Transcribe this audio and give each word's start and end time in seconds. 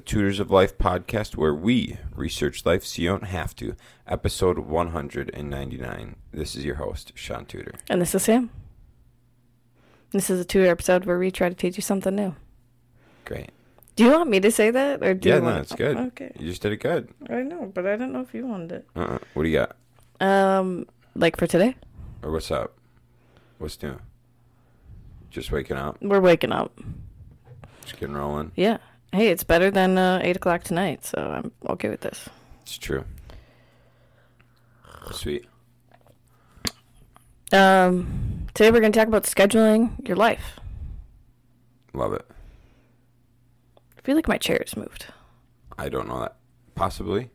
the 0.00 0.06
Tutors 0.06 0.40
of 0.40 0.50
Life 0.50 0.78
podcast, 0.78 1.36
where 1.36 1.54
we 1.54 1.98
research 2.16 2.64
life 2.64 2.86
so 2.86 3.02
you 3.02 3.08
don't 3.10 3.24
have 3.26 3.54
to. 3.56 3.76
Episode 4.06 4.60
199. 4.60 6.16
This 6.32 6.56
is 6.56 6.64
your 6.64 6.76
host, 6.76 7.12
Shaun 7.14 7.44
Tudor. 7.44 7.74
And 7.90 8.00
this 8.00 8.14
is 8.14 8.22
Sam. 8.22 8.48
This 10.12 10.30
is 10.30 10.40
a 10.40 10.44
two 10.46 10.62
episode 10.64 11.04
where 11.04 11.18
we 11.18 11.30
try 11.30 11.50
to 11.50 11.54
teach 11.54 11.76
you 11.76 11.82
something 11.82 12.16
new. 12.16 12.34
Great. 13.26 13.50
Do 13.94 14.04
you 14.04 14.10
want 14.12 14.30
me 14.30 14.40
to 14.40 14.50
say 14.50 14.70
that, 14.70 15.02
or 15.04 15.12
do 15.12 15.28
yeah, 15.28 15.34
you 15.34 15.40
no, 15.42 15.46
want? 15.48 15.58
it's 15.64 15.74
good. 15.74 15.98
Okay, 15.98 16.32
You 16.38 16.48
just 16.48 16.62
did 16.62 16.72
it 16.72 16.78
good. 16.78 17.10
I 17.28 17.42
know, 17.42 17.70
but 17.74 17.86
I 17.86 17.96
don't 17.96 18.14
know 18.14 18.20
if 18.22 18.32
you 18.32 18.46
wanted 18.46 18.72
it. 18.72 18.88
Uh-uh. 18.96 19.18
What 19.34 19.42
do 19.42 19.48
you 19.50 19.58
got? 19.58 19.76
Um, 20.26 20.86
like 21.14 21.36
for 21.36 21.46
today, 21.46 21.76
Or 22.22 22.30
what's 22.32 22.50
up? 22.50 22.72
What's 23.58 23.82
new? 23.82 23.98
Just 25.28 25.52
waking 25.52 25.76
up, 25.76 25.98
we're 26.00 26.20
waking 26.20 26.52
up. 26.52 26.72
just 27.82 28.00
getting 28.00 28.14
rolling. 28.16 28.52
Yeah. 28.56 28.78
Hey, 29.12 29.28
it's 29.28 29.42
better 29.44 29.70
than 29.70 29.98
uh, 29.98 30.20
eight 30.22 30.36
o'clock 30.36 30.62
tonight, 30.62 31.04
so 31.04 31.18
I'm 31.18 31.52
okay 31.70 31.88
with 31.88 32.00
this. 32.00 32.28
It's 32.62 32.78
true. 32.78 33.04
Sweet. 35.12 35.46
Um, 37.52 38.46
today 38.54 38.70
we're 38.70 38.80
gonna 38.80 38.92
talk 38.92 39.08
about 39.08 39.24
scheduling 39.24 40.06
your 40.06 40.16
life. 40.16 40.60
Love 41.92 42.12
it. 42.12 42.24
I 43.98 44.00
feel 44.02 44.14
like 44.14 44.28
my 44.28 44.38
chair 44.38 44.58
has 44.64 44.76
moved. 44.76 45.06
I 45.76 45.88
don't 45.88 46.06
know 46.06 46.20
that. 46.20 46.36
Possibly. 46.76 47.30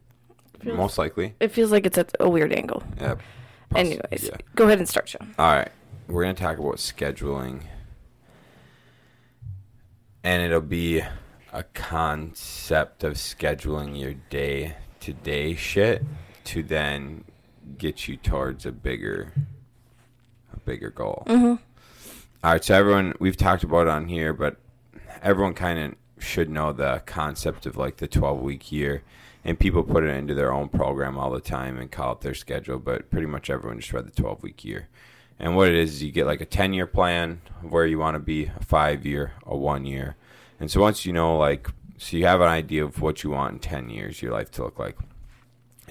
Feels- 0.61 0.77
Most 0.77 0.97
likely. 0.97 1.35
It 1.41 1.49
feels 1.49 1.71
like 1.71 1.85
it's 1.85 1.97
at 1.97 2.15
a 2.21 2.29
weird 2.29 2.53
angle. 2.53 2.81
Yeah. 3.01 3.15
poss- 3.15 3.21
Anyways, 3.79 4.23
Yeah. 4.23 4.37
go 4.55 4.65
ahead 4.65 4.79
and 4.79 4.87
start, 4.87 5.09
Shaun. 5.09 5.35
All 5.37 5.53
right. 5.53 5.69
We're 6.07 6.23
going 6.23 6.35
to 6.35 6.41
talk 6.41 6.57
about 6.57 6.75
scheduling. 6.77 7.63
And 10.23 10.41
it'll 10.41 10.61
be 10.61 11.03
a 11.55 11.63
concept 11.63 13.03
of 13.05 13.13
scheduling 13.13 13.97
your 13.97 14.13
day 14.29 14.75
to 14.99 15.13
day 15.13 15.55
shit 15.55 16.03
to 16.43 16.61
then 16.61 17.23
get 17.77 18.09
you 18.09 18.17
towards 18.17 18.65
a 18.65 18.71
bigger 18.73 19.31
a 20.53 20.59
bigger 20.59 20.89
goal. 20.89 21.23
Mm-hmm. 21.27 21.55
All 22.43 22.51
right, 22.51 22.63
so 22.63 22.75
everyone 22.75 23.13
we've 23.19 23.37
talked 23.37 23.63
about 23.63 23.87
it 23.87 23.87
on 23.87 24.09
here, 24.09 24.33
but 24.33 24.57
everyone 25.21 25.53
kind 25.53 25.79
of 25.79 25.95
should 26.23 26.49
know 26.49 26.73
the 26.73 27.01
concept 27.05 27.65
of 27.65 27.77
like 27.77 27.97
the 27.97 28.07
12 28.07 28.41
week 28.41 28.71
year 28.71 29.03
and 29.45 29.57
people 29.57 29.83
put 29.83 30.03
it 30.03 30.09
into 30.09 30.33
their 30.33 30.51
own 30.51 30.67
program 30.67 31.17
all 31.17 31.31
the 31.31 31.39
time 31.39 31.77
and 31.79 31.89
call 31.89 32.13
it 32.13 32.21
their 32.21 32.33
schedule, 32.33 32.79
but 32.79 33.09
pretty 33.09 33.27
much 33.27 33.49
everyone 33.49 33.79
just 33.79 33.93
read 33.93 34.05
the 34.05 34.21
12 34.21 34.43
week 34.43 34.65
year. 34.65 34.89
And 35.39 35.55
what 35.55 35.69
it 35.69 35.75
is, 35.75 35.95
is 35.95 36.03
you 36.03 36.11
get 36.11 36.25
like 36.25 36.41
a 36.41 36.45
10 36.45 36.73
year 36.73 36.87
plan 36.87 37.41
of 37.63 37.71
where 37.71 37.85
you 37.85 37.97
want 37.97 38.15
to 38.15 38.19
be, 38.19 38.45
a 38.45 38.63
5 38.63 39.05
year, 39.05 39.33
a 39.45 39.55
1 39.55 39.85
year. 39.85 40.17
And 40.59 40.71
so 40.71 40.81
once 40.81 41.05
you 41.05 41.13
know 41.13 41.37
like 41.37 41.69
so 41.97 42.17
you 42.17 42.25
have 42.25 42.41
an 42.41 42.47
idea 42.47 42.83
of 42.83 43.01
what 43.01 43.23
you 43.23 43.29
want 43.29 43.53
in 43.53 43.59
10 43.59 43.89
years 43.89 44.21
your 44.21 44.31
life 44.31 44.51
to 44.51 44.63
look 44.63 44.79
like. 44.79 44.97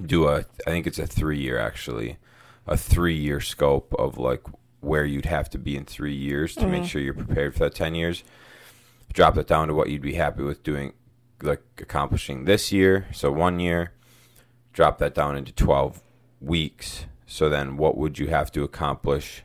Do 0.05 0.29
a 0.29 0.45
I 0.67 0.71
think 0.71 0.87
it's 0.87 0.99
a 0.99 1.07
3 1.07 1.39
year 1.39 1.59
actually. 1.59 2.19
A 2.67 2.77
3 2.77 3.15
year 3.15 3.41
scope 3.41 3.95
of 3.99 4.19
like 4.19 4.43
where 4.81 5.05
you'd 5.05 5.27
have 5.27 5.49
to 5.51 5.59
be 5.59 5.77
in 5.77 5.85
3 5.85 6.15
years 6.15 6.55
to 6.55 6.67
make 6.67 6.83
mm-hmm. 6.83 6.87
sure 6.87 7.01
you're 7.01 7.15
prepared 7.15 7.55
for 7.55 7.61
that 7.61 7.75
10 7.75 7.95
years 7.95 8.23
drop 9.15 9.35
that 9.37 9.47
down 9.47 9.69
to 9.69 9.75
what 9.75 9.89
you'd 9.89 10.03
be 10.03 10.15
happy 10.15 10.43
with 10.43 10.63
doing 10.63 10.93
like 11.41 11.63
accomplishing 11.79 12.45
this 12.45 12.73
year 12.73 13.07
so 13.13 13.31
one 13.31 13.61
year 13.61 13.93
drop 14.73 14.99
that 14.99 15.15
down 15.15 15.37
into 15.37 15.53
12 15.53 16.03
weeks 16.41 17.07
so 17.27 17.49
then 17.49 17.77
what 17.77 17.97
would 17.97 18.19
you 18.19 18.27
have 18.27 18.51
to 18.51 18.63
accomplish 18.63 19.43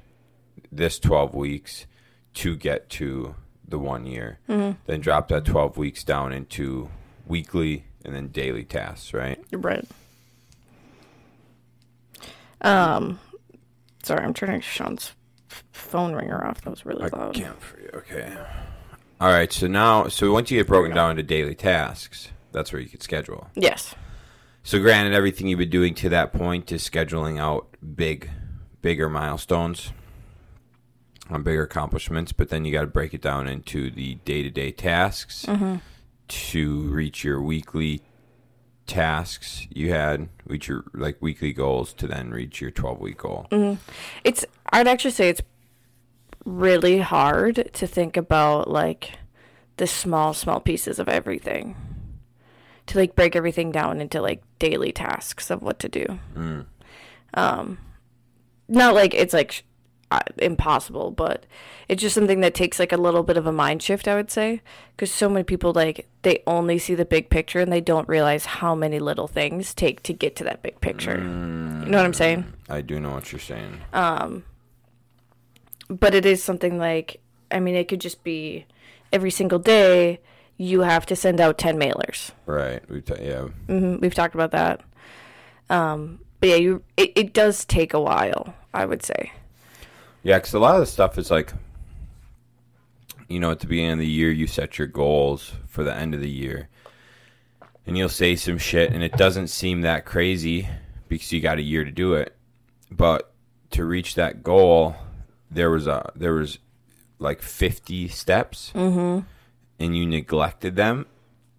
this 0.72 1.00
12 1.00 1.36
weeks 1.36 1.86
to 2.34 2.56
get 2.56 2.90
to 2.90 3.36
the 3.70 3.80
one 3.80 4.06
year 4.06 4.40
then 4.48 5.02
drop 5.02 5.28
that 5.30 5.46
12 5.46 5.78
weeks 5.78 6.04
down 6.04 6.32
into 6.34 6.90
weekly 7.28 7.86
and 8.04 8.16
then 8.16 8.28
daily 8.30 8.64
tasks 8.64 9.14
right 9.14 9.40
Right. 9.52 9.86
Um, 12.62 13.20
sorry, 14.04 14.24
I'm 14.26 14.34
turning 14.34 14.62
Shaun's 14.62 15.14
phone 15.72 16.14
ringer 16.14 16.46
off. 16.46 16.62
That 16.62 16.70
was 16.72 16.86
really 16.86 17.04
I 17.04 17.18
loud. 17.18 17.34
can't 17.34 17.62
for 17.62 17.80
you. 17.80 17.90
Okay. 17.94 18.36
All 19.22 19.32
right. 19.32 19.52
So 19.52 19.68
now, 19.68 20.08
so 20.08 20.32
once 20.34 20.52
you 20.52 20.58
get 20.60 20.68
broken 20.68 20.94
down 20.94 21.12
into 21.12 21.24
daily 21.24 21.56
tasks, 21.56 22.30
that's 22.52 22.74
where 22.74 22.82
you 22.82 22.90
could 22.90 23.04
schedule. 23.04 23.48
Yes. 23.56 23.96
So, 24.64 24.80
granted, 24.80 25.14
everything 25.14 25.48
you've 25.48 25.60
been 25.60 25.70
doing 25.70 25.96
to 25.96 26.10
that 26.10 26.34
point 26.34 26.72
is 26.72 26.88
scheduling 26.88 27.40
out 27.40 27.68
big, 27.96 28.30
bigger 28.82 29.08
milestones 29.10 29.92
on 31.30 31.44
bigger 31.44 31.64
accomplishments, 31.64 32.32
but 32.32 32.50
then 32.50 32.66
you 32.66 32.72
got 32.72 32.82
to 32.82 32.88
break 32.88 33.14
it 33.14 33.22
down 33.22 33.48
into 33.48 33.90
the 33.90 34.16
day 34.26 34.44
to 34.44 34.50
day 34.50 34.72
tasks 34.72 35.46
mm-hmm. 35.46 35.76
to 36.28 36.82
reach 36.90 37.24
your 37.24 37.42
weekly 37.42 38.02
tasks 38.88 39.68
you 39.70 39.92
had, 39.92 40.30
reach 40.46 40.68
your 40.68 40.84
like 40.94 41.22
weekly 41.22 41.54
goals 41.54 41.94
to 41.94 42.08
then 42.08 42.32
reach 42.32 42.60
your 42.60 42.72
12 42.72 43.00
week 43.00 43.18
goal. 43.20 43.48
Mm-hmm. 43.52 43.82
It's. 44.24 44.46
I'd 44.72 44.88
actually 44.88 45.12
say 45.12 45.30
it's 45.30 45.42
really 46.46 47.00
hard 47.00 47.70
to 47.74 47.88
think 47.88 48.18
about 48.18 48.70
like 48.70 49.14
the 49.78 49.88
small, 49.88 50.34
small 50.34 50.60
pieces 50.60 51.00
of 51.00 51.08
everything. 51.08 51.76
To 52.88 52.98
like 52.98 53.16
break 53.16 53.36
everything 53.36 53.72
down 53.72 54.02
into 54.02 54.20
like 54.20 54.42
daily 54.58 54.92
tasks 54.92 55.52
of 55.52 55.62
what 55.62 55.78
to 55.80 55.90
do. 55.90 56.06
Mm. 56.36 56.66
Um, 57.36 57.78
not 58.68 58.96
like 58.96 59.14
it's 59.14 59.34
like 59.34 59.64
impossible, 60.38 61.12
but 61.12 61.46
it's 61.88 62.02
just 62.02 62.16
something 62.16 62.40
that 62.42 62.54
takes 62.54 62.80
like 62.80 62.92
a 62.92 62.98
little 62.98 63.24
bit 63.24 63.38
of 63.38 63.46
a 63.46 63.52
mind 63.52 63.84
shift, 63.84 64.08
I 64.08 64.16
would 64.16 64.32
say, 64.32 64.62
because 64.96 65.12
so 65.12 65.30
many 65.30 65.44
people 65.44 65.72
like 65.74 66.08
they 66.24 66.42
only 66.48 66.80
see 66.80 66.96
the 66.96 67.06
big 67.06 67.30
picture 67.30 67.60
and 67.60 67.72
they 67.72 67.82
don't 67.82 68.08
realize 68.10 68.46
how 68.46 68.74
many 68.76 69.00
little 69.00 69.28
things 69.28 69.74
take 69.74 70.02
to 70.04 70.14
get 70.14 70.36
to 70.38 70.44
that 70.46 70.64
big 70.64 70.82
picture. 70.82 71.18
You 71.20 71.24
know 71.92 71.98
what 71.98 72.06
I'm 72.06 72.14
saying? 72.14 72.52
I 72.70 72.82
do 72.82 73.00
know 73.00 73.12
what 73.12 73.32
you're 73.32 73.40
saying. 73.40 73.80
Um, 73.94 74.44
but 75.90 76.14
it 76.16 76.26
is 76.26 76.44
something 76.44 76.78
like 76.78 77.22
I 77.52 77.60
mean, 77.60 77.76
it 77.76 77.88
could 77.88 78.02
just 78.02 78.24
be 78.24 78.66
every 79.12 79.32
single 79.32 79.60
day 79.60 80.20
you 80.58 80.82
have 80.82 81.06
to 81.08 81.16
send 81.16 81.40
out 81.40 81.58
ten 81.58 81.78
mailers. 81.80 82.32
right. 82.46 82.88
We 82.90 83.02
ta- 83.02 83.16
yeah. 83.22 83.44
hmm 83.68 83.98
We've 83.98 84.14
talked 84.14 84.36
about 84.36 84.52
that. 84.52 84.82
Um, 85.70 86.20
but 86.40 86.50
yeah, 86.50 86.56
you 86.56 86.84
it, 86.98 87.12
it 87.16 87.34
does 87.34 87.64
take 87.66 87.94
a 87.94 88.00
while. 88.02 88.54
I 88.74 88.86
would 88.86 89.04
say. 89.04 89.32
Yeah, 90.24 90.38
because 90.38 90.54
a 90.54 90.60
lot 90.60 90.76
of 90.76 90.82
the 90.82 90.86
stuff 90.86 91.18
is 91.18 91.32
like, 91.32 91.54
you 93.28 93.40
know, 93.40 93.52
at 93.52 93.60
the 93.60 93.68
beginning 93.68 93.94
of 93.94 94.00
the 94.00 94.08
year, 94.08 94.32
you 94.32 94.48
set 94.48 94.78
your 94.78 94.88
goals 94.88 95.54
for 95.68 95.84
the 95.84 95.96
end 95.96 96.14
of 96.14 96.22
the 96.22 96.30
year, 96.30 96.68
and 97.86 97.98
you'll 97.98 98.10
say 98.10 98.36
some 98.36 98.58
shit, 98.58 98.92
and 98.92 99.04
it 99.04 99.14
doesn't 99.14 99.48
seem 99.48 99.82
that 99.82 100.06
crazy 100.06 100.68
because 101.08 101.32
you 101.32 101.40
got 101.40 101.58
a 101.58 101.64
year 101.64 101.84
to 101.84 101.92
do 101.92 102.16
it. 102.16 102.36
But 102.92 103.32
to 103.72 103.86
reach 103.86 104.16
that 104.16 104.44
goal, 104.44 104.96
there 105.50 105.70
was 105.70 105.88
a 105.88 106.12
there 106.16 106.34
was 106.34 106.60
like 107.20 107.42
fifty 107.42 108.08
steps, 108.08 108.72
mm-hmm. 108.76 109.26
and 109.80 109.98
you 109.98 110.06
neglected 110.06 110.76
them, 110.76 111.06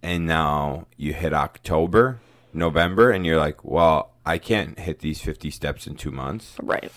and 0.03 0.27
now 0.27 0.87
you 0.97 1.15
hit 1.15 1.32
October, 1.32 2.21
November, 2.53 3.10
and 3.10 3.25
you're 3.25 3.38
like, 3.38 3.65
well, 3.65 4.10
I 4.27 4.38
can't 4.38 4.78
hit 4.78 4.98
these 4.98 5.21
fifty 5.21 5.50
steps 5.50 5.87
in 5.87 5.94
two 5.94 6.10
months. 6.10 6.56
Right. 6.60 6.92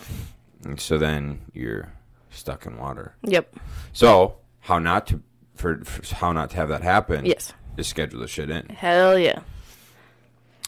And 0.64 0.80
so 0.80 0.98
then 0.98 1.42
you're 1.52 1.92
stuck 2.30 2.66
in 2.66 2.76
water. 2.78 3.14
Yep. 3.22 3.56
So 3.92 4.36
how 4.60 4.78
not 4.78 5.06
to 5.08 5.22
for, 5.54 5.84
for 5.84 6.14
how 6.14 6.32
not 6.32 6.50
to 6.50 6.56
have 6.56 6.68
that 6.68 6.82
happen? 6.82 7.24
Yes. 7.24 7.52
Is 7.76 7.88
schedule 7.88 8.20
the 8.20 8.28
shit 8.28 8.50
in. 8.50 8.68
Hell 8.68 9.18
yeah. 9.18 9.40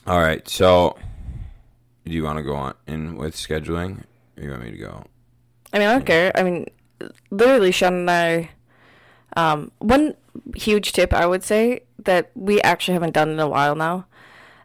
All 0.06 0.20
right. 0.20 0.46
So 0.48 0.96
do 2.04 2.12
you 2.12 2.22
want 2.22 2.38
to 2.38 2.42
go 2.42 2.54
on 2.54 2.74
in 2.86 3.16
with 3.16 3.34
scheduling? 3.34 4.04
Or 4.36 4.42
you 4.42 4.50
want 4.50 4.64
me 4.64 4.70
to 4.70 4.76
go? 4.76 5.04
I 5.72 5.78
mean, 5.78 5.88
I 5.88 5.92
don't 5.92 6.06
care. 6.06 6.32
I 6.34 6.42
mean, 6.42 6.66
literally, 7.30 7.72
Sean 7.72 7.94
and 7.94 8.10
I. 8.10 8.50
Um, 9.36 9.70
one 9.78 10.14
huge 10.54 10.92
tip 10.92 11.12
I 11.12 11.26
would 11.26 11.42
say 11.42 11.80
that 12.04 12.30
we 12.34 12.60
actually 12.62 12.94
haven't 12.94 13.12
done 13.12 13.30
in 13.30 13.40
a 13.40 13.48
while 13.48 13.74
now 13.74 14.06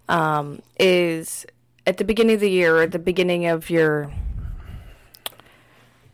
um, 0.08 0.62
is 0.80 1.46
at 1.86 1.98
the 1.98 2.04
beginning 2.04 2.36
of 2.36 2.42
the 2.42 2.50
year 2.50 2.78
or 2.78 2.84
at 2.84 2.92
the 2.92 3.00
beginning 3.00 3.48
of 3.48 3.70
your 3.70 4.14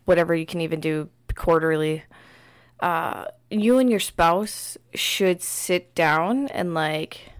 whatever 0.08 0.34
you 0.34 0.46
can 0.46 0.62
even 0.62 0.80
do 0.80 1.10
quarterly. 1.36 2.02
Uh, 2.80 3.26
you 3.52 3.78
and 3.78 3.90
your 3.90 4.00
spouse 4.00 4.78
should 4.96 5.42
sit 5.42 5.94
down 5.96 6.48
and 6.48 6.74
like 6.74 7.32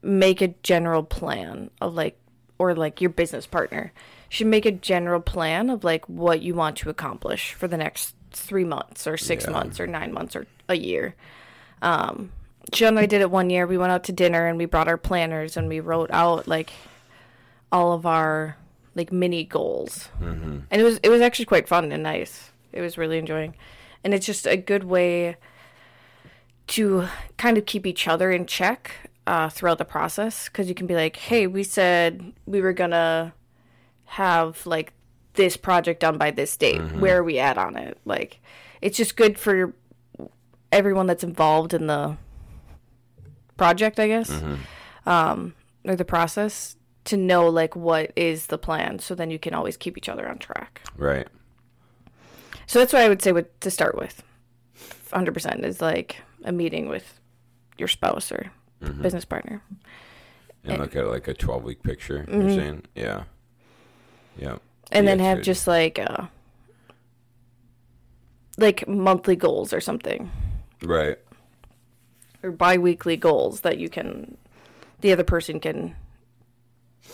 make 0.00 0.40
a 0.40 0.48
general 0.62 1.02
plan 1.02 1.70
of 1.80 1.94
like 1.94 2.16
or 2.58 2.74
like 2.74 3.00
your 3.00 3.10
business 3.10 3.46
partner 3.46 3.92
should 4.28 4.46
make 4.46 4.64
a 4.66 4.70
general 4.70 5.20
plan 5.20 5.68
of 5.68 5.82
like 5.82 6.08
what 6.08 6.40
you 6.42 6.54
want 6.54 6.76
to 6.76 6.90
accomplish 6.90 7.52
for 7.54 7.66
the 7.66 7.76
next 7.76 8.14
three 8.30 8.64
months 8.64 9.06
or 9.06 9.16
six 9.16 9.44
Yeah. 9.44 9.50
months 9.50 9.80
or 9.80 9.86
nine 9.88 10.12
months 10.12 10.36
or 10.36 10.46
a 10.68 10.76
year. 10.76 11.16
Um, 11.82 12.30
Jill 12.70 12.88
and 12.88 12.98
I 12.98 13.06
did 13.06 13.20
it 13.20 13.30
one 13.30 13.50
year. 13.50 13.66
We 13.66 13.78
went 13.78 13.92
out 13.92 14.04
to 14.04 14.12
dinner 14.12 14.46
and 14.46 14.56
we 14.58 14.66
brought 14.66 14.88
our 14.88 14.96
planners 14.96 15.56
and 15.56 15.68
we 15.68 15.80
wrote 15.80 16.10
out 16.12 16.46
like 16.46 16.72
all 17.72 17.92
of 17.92 18.06
our 18.06 18.56
like 18.94 19.12
mini 19.12 19.44
goals, 19.44 20.08
mm-hmm. 20.20 20.60
and 20.70 20.80
it 20.80 20.84
was 20.84 20.98
it 21.02 21.08
was 21.08 21.20
actually 21.20 21.46
quite 21.46 21.68
fun 21.68 21.90
and 21.92 22.02
nice. 22.02 22.50
It 22.72 22.80
was 22.80 22.98
really 22.98 23.18
enjoying, 23.18 23.54
and 24.02 24.14
it's 24.14 24.26
just 24.26 24.46
a 24.46 24.56
good 24.56 24.84
way 24.84 25.36
to 26.66 27.06
kind 27.36 27.58
of 27.58 27.66
keep 27.66 27.86
each 27.86 28.08
other 28.08 28.30
in 28.30 28.46
check 28.46 29.10
uh, 29.26 29.48
throughout 29.48 29.78
the 29.78 29.84
process 29.84 30.48
because 30.48 30.68
you 30.68 30.74
can 30.74 30.86
be 30.86 30.94
like, 30.94 31.16
hey, 31.16 31.46
we 31.46 31.62
said 31.62 32.32
we 32.46 32.60
were 32.60 32.72
gonna 32.72 33.34
have 34.04 34.66
like 34.66 34.92
this 35.34 35.56
project 35.56 36.00
done 36.00 36.16
by 36.16 36.30
this 36.30 36.56
date. 36.56 36.80
Where 36.92 37.18
are 37.18 37.24
we 37.24 37.38
at 37.38 37.58
on 37.58 37.76
it? 37.76 37.98
Like, 38.04 38.40
it's 38.80 38.96
just 38.96 39.16
good 39.16 39.38
for 39.38 39.74
everyone 40.70 41.06
that's 41.06 41.24
involved 41.24 41.74
in 41.74 41.86
the 41.86 42.16
project, 43.56 43.98
I 43.98 44.08
guess, 44.08 44.30
um, 45.06 45.54
or 45.84 45.96
the 45.96 46.04
process 46.04 46.76
to 47.04 47.16
know 47.16 47.48
like 47.48 47.76
what 47.76 48.12
is 48.16 48.46
the 48.46 48.58
plan, 48.58 48.98
so 48.98 49.14
then 49.14 49.30
you 49.30 49.38
can 49.38 49.54
always 49.54 49.76
keep 49.76 49.96
each 49.98 50.08
other 50.08 50.28
on 50.28 50.38
track. 50.38 50.80
Right. 50.96 51.28
So 52.66 52.78
that's 52.78 52.92
what 52.92 53.02
I 53.02 53.08
would 53.08 53.20
say 53.22 53.32
with 53.32 53.58
to 53.60 53.70
start 53.70 53.96
with. 53.96 54.22
100% 55.12 55.64
is 55.64 55.80
like 55.80 56.16
a 56.44 56.50
meeting 56.52 56.88
with 56.88 57.20
your 57.78 57.88
spouse 57.88 58.32
or 58.32 58.50
business 59.02 59.24
partner. 59.24 59.62
And 60.64 60.78
look 60.78 60.96
at 60.96 61.06
like 61.06 61.28
a 61.28 61.34
12 61.34 61.62
week 61.62 61.82
picture. 61.82 62.24
You're 62.30 62.48
saying, 62.50 62.82
yeah, 62.94 63.24
yeah, 64.38 64.48
Mm-hmm. 64.54 64.58
And 64.92 65.04
Yeah, 65.06 65.10
then 65.12 65.18
have 65.20 65.38
good. 65.38 65.44
just 65.44 65.66
like 65.66 65.98
uh 65.98 66.26
like 68.56 68.86
monthly 68.86 69.36
goals 69.36 69.72
or 69.72 69.80
something 69.80 70.30
right. 70.82 71.18
or 72.42 72.50
bi-weekly 72.52 73.16
goals 73.16 73.60
that 73.62 73.78
you 73.78 73.88
can 73.88 74.36
the 75.00 75.12
other 75.12 75.24
person 75.24 75.58
can 75.60 75.94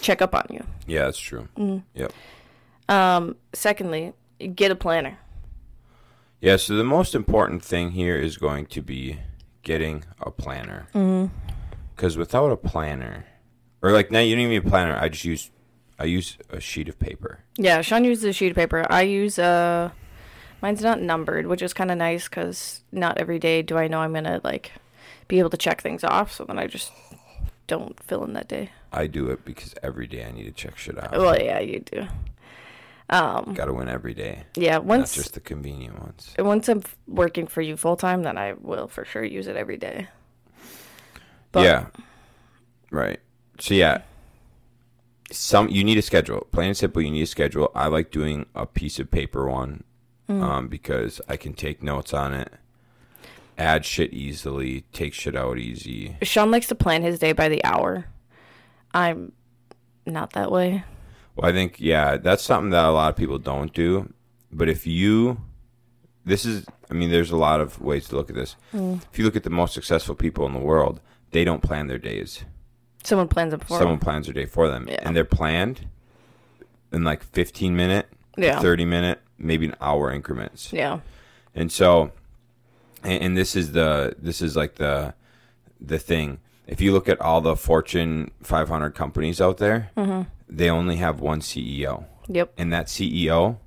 check 0.00 0.22
up 0.22 0.34
on 0.34 0.46
you. 0.50 0.64
Yeah, 0.86 1.04
that's 1.04 1.18
true. 1.18 1.48
Mm-hmm. 1.56 1.78
Yep. 1.94 2.12
Um 2.88 3.36
secondly, 3.52 4.12
get 4.54 4.70
a 4.70 4.76
planner. 4.76 5.18
Yeah, 6.40 6.56
so 6.56 6.74
the 6.74 6.84
most 6.84 7.14
important 7.14 7.62
thing 7.62 7.90
here 7.90 8.16
is 8.16 8.38
going 8.38 8.64
to 8.66 8.80
be 8.80 9.18
getting 9.62 10.04
a 10.20 10.30
planner. 10.30 10.86
Because 11.94 12.16
without 12.16 12.50
a 12.50 12.56
planner, 12.56 13.26
or 13.82 13.92
like 13.92 14.10
now 14.10 14.20
you 14.20 14.34
don't 14.34 14.40
even 14.44 14.50
need 14.50 14.66
a 14.66 14.70
planner. 14.70 14.96
I 14.98 15.10
just 15.10 15.24
use, 15.24 15.50
I 15.98 16.04
use 16.04 16.38
a 16.48 16.58
sheet 16.58 16.88
of 16.88 16.98
paper. 16.98 17.40
Yeah, 17.56 17.82
Shaun 17.82 18.04
uses 18.04 18.24
a 18.24 18.32
sheet 18.32 18.52
of 18.52 18.56
paper. 18.56 18.86
I 18.88 19.02
use 19.02 19.38
uh 19.38 19.90
mine's 20.62 20.82
not 20.82 21.00
numbered, 21.02 21.46
which 21.46 21.60
is 21.60 21.74
kind 21.74 21.90
of 21.90 21.98
nice 21.98 22.26
cuz 22.26 22.82
not 22.90 23.18
every 23.18 23.38
day 23.38 23.60
do 23.60 23.76
I 23.76 23.88
know 23.88 24.00
I'm 24.00 24.12
going 24.12 24.24
to 24.24 24.40
like 24.42 24.72
be 25.28 25.38
able 25.38 25.50
to 25.50 25.56
check 25.58 25.82
things 25.82 26.02
off, 26.02 26.32
so 26.32 26.44
then 26.44 26.58
I 26.58 26.66
just 26.66 26.90
don't 27.66 28.02
fill 28.02 28.24
in 28.24 28.32
that 28.32 28.48
day. 28.48 28.70
I 28.92 29.06
do 29.06 29.30
it 29.30 29.44
because 29.44 29.74
every 29.82 30.06
day 30.06 30.24
I 30.24 30.32
need 30.32 30.44
to 30.44 30.52
check 30.52 30.76
shit 30.76 30.98
out. 31.02 31.12
Well, 31.12 31.40
yeah, 31.40 31.60
you 31.60 31.80
do. 31.80 32.06
Got 33.10 33.64
to 33.64 33.72
win 33.72 33.88
every 33.88 34.14
day, 34.14 34.44
Yeah, 34.56 34.74
not 34.74 34.84
once 34.84 35.14
just 35.14 35.34
the 35.34 35.40
convenient 35.40 35.98
ones. 36.00 36.32
once 36.38 36.68
I'm 36.68 36.82
working 37.08 37.46
for 37.48 37.60
you 37.60 37.76
full 37.76 37.96
time, 37.96 38.22
then 38.22 38.38
I 38.38 38.52
will 38.52 38.86
for 38.86 39.04
sure 39.04 39.24
use 39.24 39.46
it 39.48 39.56
every 39.56 39.76
day. 39.76 40.06
But- 41.52 41.64
yeah. 41.64 41.86
Right. 42.92 43.18
So 43.58 43.74
yeah. 43.74 44.02
Some 45.32 45.68
you 45.68 45.84
need 45.84 45.98
a 45.98 46.02
schedule. 46.02 46.46
Plain 46.52 46.68
and 46.68 46.76
simple, 46.76 47.02
you 47.02 47.10
need 47.10 47.22
a 47.22 47.26
schedule. 47.26 47.70
I 47.74 47.86
like 47.86 48.10
doing 48.10 48.46
a 48.54 48.66
piece 48.66 48.98
of 48.98 49.10
paper 49.10 49.48
one, 49.48 49.84
Mm. 50.28 50.42
um, 50.42 50.68
because 50.68 51.20
I 51.28 51.36
can 51.36 51.52
take 51.54 51.82
notes 51.82 52.12
on 52.14 52.32
it, 52.34 52.52
add 53.58 53.84
shit 53.84 54.12
easily, 54.12 54.82
take 54.92 55.12
shit 55.14 55.34
out 55.36 55.58
easy. 55.58 56.16
Shaun 56.22 56.50
likes 56.52 56.66
to 56.68 56.74
plan 56.76 57.02
his 57.02 57.18
day 57.18 57.32
by 57.32 57.48
the 57.48 57.64
hour. 57.64 58.06
I'm 58.94 59.32
not 60.06 60.32
that 60.32 60.50
way. 60.50 60.84
Well, 61.36 61.48
I 61.48 61.52
think 61.52 61.80
yeah, 61.80 62.16
that's 62.16 62.42
something 62.42 62.70
that 62.70 62.84
a 62.84 62.90
lot 62.90 63.10
of 63.10 63.16
people 63.16 63.38
don't 63.38 63.72
do. 63.72 64.12
But 64.52 64.68
if 64.68 64.86
you, 64.86 65.40
this 66.24 66.44
is, 66.44 66.66
I 66.90 66.94
mean, 66.94 67.10
there's 67.10 67.30
a 67.30 67.36
lot 67.36 67.60
of 67.60 67.80
ways 67.80 68.08
to 68.08 68.16
look 68.16 68.28
at 68.30 68.36
this. 68.36 68.56
Mm. 68.74 69.00
If 69.12 69.18
you 69.18 69.24
look 69.24 69.36
at 69.36 69.44
the 69.44 69.50
most 69.50 69.74
successful 69.74 70.14
people 70.14 70.44
in 70.46 70.52
the 70.52 70.58
world, 70.58 71.00
they 71.30 71.44
don't 71.44 71.62
plan 71.62 71.86
their 71.86 71.98
days. 71.98 72.44
Someone 73.04 73.28
plans 73.28 73.54
it 73.54 73.62
for 73.62 73.78
Someone 73.78 73.94
him. 73.94 74.00
plans 74.00 74.26
their 74.26 74.34
day 74.34 74.44
for 74.46 74.68
them, 74.68 74.86
Yeah. 74.88 74.98
and 75.02 75.16
they're 75.16 75.24
planned 75.24 75.86
in 76.92 77.04
like 77.04 77.22
15 77.22 77.76
minute, 77.76 78.08
Yeah. 78.36 78.58
30 78.60 78.84
minute, 78.84 79.20
maybe 79.38 79.66
an 79.66 79.76
hour 79.80 80.10
increments. 80.12 80.72
Yeah. 80.72 81.00
And 81.54 81.70
so, 81.70 82.10
and, 83.04 83.22
and 83.22 83.36
this 83.36 83.54
is 83.56 83.72
the 83.72 84.14
this 84.18 84.42
is 84.42 84.56
like 84.56 84.74
the 84.74 85.14
the 85.80 85.98
thing. 85.98 86.38
If 86.66 86.80
you 86.80 86.92
look 86.92 87.08
at 87.08 87.20
all 87.20 87.40
the 87.40 87.56
Fortune 87.56 88.30
500 88.42 88.90
companies 88.90 89.40
out 89.40 89.58
there, 89.58 89.90
Mm-hmm. 89.96 90.22
they 90.48 90.70
only 90.70 90.96
have 90.96 91.20
one 91.20 91.40
CEO, 91.40 92.04
Yep. 92.28 92.52
and 92.58 92.72
that 92.72 92.86
CEO 92.86 93.58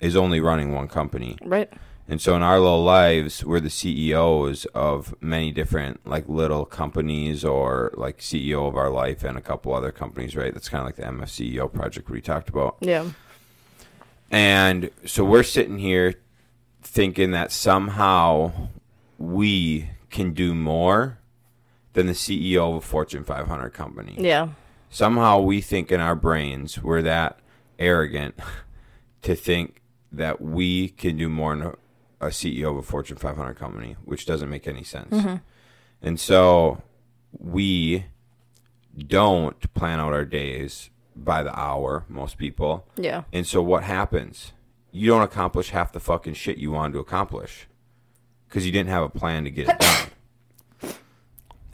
is 0.00 0.14
only 0.16 0.40
running 0.40 0.72
one 0.74 0.88
company. 0.88 1.38
Right. 1.42 1.72
And 2.06 2.20
so 2.20 2.36
in 2.36 2.42
our 2.42 2.60
little 2.60 2.84
lives, 2.84 3.42
we're 3.42 3.60
the 3.60 3.70
CEOs 3.70 4.66
of 4.74 5.14
many 5.22 5.50
different 5.52 6.06
like 6.06 6.28
little 6.28 6.66
companies 6.66 7.42
or 7.46 7.90
like 7.96 8.18
CEO 8.18 8.68
of 8.68 8.76
our 8.76 8.90
life 8.90 9.24
and 9.24 9.38
a 9.38 9.40
couple 9.40 9.72
other 9.74 9.90
companies, 9.90 10.36
right? 10.36 10.52
That's 10.52 10.68
kind 10.68 10.80
of 10.82 10.86
like 10.86 10.96
the 10.96 11.04
MFCEO 11.04 11.72
project 11.72 12.10
we 12.10 12.20
talked 12.20 12.50
about. 12.50 12.76
Yeah. 12.80 13.08
And 14.30 14.90
so 15.06 15.24
we're 15.24 15.42
sitting 15.44 15.78
here 15.78 16.14
thinking 16.82 17.30
that 17.30 17.50
somehow 17.52 18.52
we 19.18 19.88
can 20.10 20.32
do 20.34 20.54
more 20.54 21.18
than 21.94 22.06
the 22.06 22.12
CEO 22.12 22.70
of 22.70 22.76
a 22.76 22.80
Fortune 22.80 23.24
500 23.24 23.70
company. 23.70 24.14
Yeah. 24.18 24.48
Somehow 24.90 25.40
we 25.40 25.60
think 25.60 25.90
in 25.90 26.00
our 26.00 26.14
brains 26.14 26.82
we're 26.82 27.02
that 27.02 27.40
arrogant 27.78 28.34
to 29.22 29.34
think 29.34 29.80
that 30.12 30.40
we 30.40 30.88
can 30.90 31.16
do 31.16 31.28
more 31.28 31.56
than 31.56 31.72
a, 32.20 32.26
CEO 32.28 32.70
of 32.70 32.76
a 32.76 32.82
Fortune 32.82 33.16
500 33.16 33.54
company, 33.54 33.96
which 34.04 34.26
doesn't 34.26 34.48
make 34.48 34.68
any 34.68 34.84
sense. 34.84 35.10
Mm-hmm. 35.10 35.36
And 36.02 36.20
so 36.20 36.82
we 37.32 38.06
don't 38.96 39.74
plan 39.74 39.98
out 39.98 40.12
our 40.12 40.24
days 40.24 40.90
by 41.16 41.42
the 41.42 41.58
hour, 41.58 42.04
most 42.08 42.38
people. 42.38 42.86
Yeah. 42.96 43.24
And 43.32 43.46
so 43.46 43.62
what 43.62 43.84
happens? 43.84 44.52
You 44.92 45.08
don't 45.08 45.22
accomplish 45.22 45.70
half 45.70 45.92
the 45.92 46.00
fucking 46.00 46.34
shit 46.34 46.58
you 46.58 46.70
wanted 46.70 46.94
to 46.94 46.98
accomplish 47.00 47.66
because 48.48 48.64
you 48.64 48.72
didn't 48.72 48.90
have 48.90 49.02
a 49.02 49.08
plan 49.08 49.44
to 49.44 49.50
get 49.50 49.68
it 49.68 49.78
done. 49.80 50.08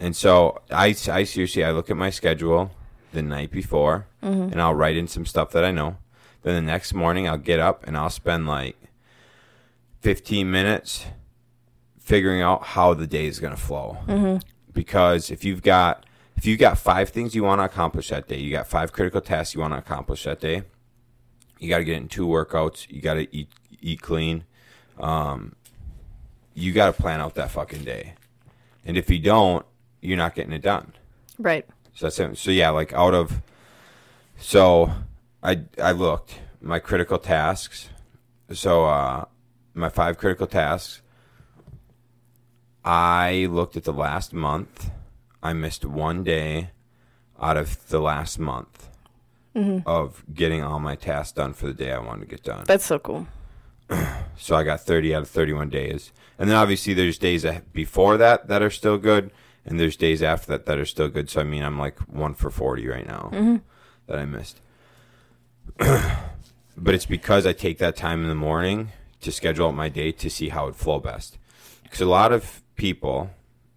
And 0.01 0.17
so 0.17 0.61
I, 0.71 0.87
I 1.11 1.25
seriously, 1.25 1.63
I 1.63 1.71
look 1.73 1.91
at 1.91 1.97
my 1.97 2.11
schedule 2.11 2.71
the 3.13 3.23
night 3.23 3.51
before 3.51 4.07
and 4.53 4.61
I'll 4.61 4.75
write 4.75 4.97
in 4.97 5.07
some 5.07 5.27
stuff 5.27 5.51
that 5.53 5.65
I 5.65 5.71
know. 5.71 5.99
Then 6.43 6.55
the 6.55 6.63
next 6.63 6.95
morning 6.95 7.29
I'll 7.29 7.37
get 7.37 7.61
up 7.61 7.87
and 7.87 7.97
I'll 7.97 8.09
spend 8.11 8.47
like 8.47 8.77
15 10.01 10.51
minutes 10.51 11.05
figuring 11.99 12.41
out 12.41 12.63
how 12.65 12.95
the 12.95 13.07
day 13.07 13.27
is 13.27 13.39
going 13.41 13.55
to 13.55 13.61
flow. 13.61 13.99
Because 14.73 15.31
if 15.31 15.45
you've 15.45 15.63
got 15.63 16.07
if 16.37 16.47
you've 16.47 16.59
got 16.59 16.79
five 16.79 17.11
things 17.11 17.35
you 17.35 17.45
want 17.45 17.61
to 17.61 17.65
accomplish 17.65 18.09
that 18.09 18.27
day, 18.27 18.39
you 18.39 18.51
got 18.51 18.67
five 18.67 18.93
critical 18.93 19.21
tasks 19.21 19.55
you 19.55 19.61
want 19.61 19.75
to 19.75 19.79
accomplish 19.79 20.25
that 20.25 20.41
day. 20.41 20.63
You 21.59 21.69
got 21.69 21.79
to 21.79 21.85
get 21.85 21.97
in 21.99 22.09
two 22.09 22.27
workouts. 22.27 22.91
You 22.91 23.03
got 23.03 23.15
to 23.15 23.37
eat 23.37 23.51
eat 23.83 24.01
clean. 24.01 24.45
Um, 24.99 25.55
you 26.55 26.73
got 26.73 26.87
to 26.95 27.03
plan 27.03 27.21
out 27.21 27.35
that 27.35 27.51
fucking 27.51 27.85
day. 27.85 28.15
And 28.87 28.97
if 28.97 29.11
you 29.11 29.19
don't, 29.19 29.67
you're 30.01 30.17
not 30.17 30.35
getting 30.35 30.53
it 30.53 30.63
done. 30.63 30.93
Right. 31.39 31.67
So 31.95 32.07
that's 32.07 32.19
it. 32.19 32.37
So 32.39 32.51
yeah, 32.51 32.71
like 32.71 32.93
out 32.93 33.15
of 33.15 33.41
so 34.39 34.93
I 35.43 35.63
I 35.83 35.93
looked 35.93 36.39
my 36.61 36.79
critical 36.79 37.19
tasks. 37.19 37.89
So 38.53 38.87
uh 38.87 39.25
my 39.75 39.89
five 39.89 40.19
critical 40.19 40.47
tasks. 40.47 41.03
I 42.85 43.47
looked 43.51 43.77
at 43.77 43.85
the 43.85 43.93
last 43.93 44.33
month. 44.33 44.91
I 45.43 45.53
missed 45.53 45.85
one 45.85 46.25
day 46.25 46.71
out 47.41 47.57
of 47.57 47.89
the 47.89 48.01
last 48.01 48.39
month 48.39 48.89
of 49.85 50.25
getting 50.33 50.63
all 50.63 50.79
my 50.79 50.95
tasks 50.95 51.33
done 51.33 51.53
for 51.53 51.67
the 51.67 51.75
day 51.75 51.93
I 51.93 51.99
wanted 51.99 52.21
to 52.21 52.27
get 52.27 52.43
done. 52.43 52.65
That's 52.67 52.85
so 52.85 52.99
cool. 52.99 53.27
So 54.37 54.57
I 54.57 54.63
got 54.63 54.81
30 54.81 55.15
out 55.15 55.23
of 55.23 55.29
31 55.29 55.69
days. 55.69 56.13
And 56.39 56.49
then 56.49 56.57
obviously 56.57 56.95
there's 56.95 57.19
days 57.19 57.45
before 57.75 58.17
that 58.17 58.49
that 58.49 58.63
are 58.63 58.71
still 58.71 58.97
good, 58.97 59.31
and 59.65 59.79
there's 59.79 59.97
days 59.97 60.23
after 60.23 60.49
that 60.53 60.67
that 60.67 60.79
are 60.79 60.87
still 60.87 61.09
good. 61.09 61.31
So 61.31 61.41
I 61.41 61.45
mean, 61.45 61.63
I'm 61.63 61.79
like 61.79 61.99
one 62.01 62.35
for 62.35 62.51
40 62.51 62.87
right 62.89 63.07
now 63.07 63.31
mm-hmm. 63.33 63.57
that 64.07 64.19
I 64.19 64.25
missed. 64.25 64.61
but 65.79 66.95
it's 66.95 67.07
because 67.07 67.47
I 67.47 67.53
take 67.53 67.79
that 67.79 67.97
time 67.97 68.23
in 68.23 68.29
the 68.29 68.35
morning 68.35 68.93
to 69.21 69.31
schedule 69.31 69.69
out 69.69 69.75
my 69.75 69.89
day 69.89 70.13
to 70.13 70.31
see 70.31 70.49
how 70.49 70.67
it 70.67 70.75
flow 70.75 70.99
best. 70.99 71.39
Because 71.83 72.01
a 72.01 72.07
lot 72.07 72.33
of 72.33 72.63
people, 72.77 73.31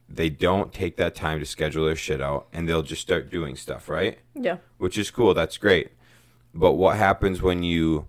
they 0.07 0.29
don't 0.29 0.71
take 0.73 0.97
that 0.97 1.15
time 1.15 1.39
to 1.39 1.45
schedule 1.45 1.85
their 1.85 1.95
shit 1.95 2.21
out, 2.21 2.47
and 2.53 2.67
they'll 2.67 2.83
just 2.83 3.01
start 3.01 3.29
doing 3.29 3.55
stuff, 3.55 3.89
right? 3.89 4.19
Yeah. 4.35 4.57
which 4.77 4.97
is 4.97 5.11
cool. 5.11 5.33
That's 5.33 5.57
great. 5.57 5.91
But 6.53 6.73
what 6.73 6.97
happens 6.97 7.41
when 7.41 7.63
you, 7.63 8.07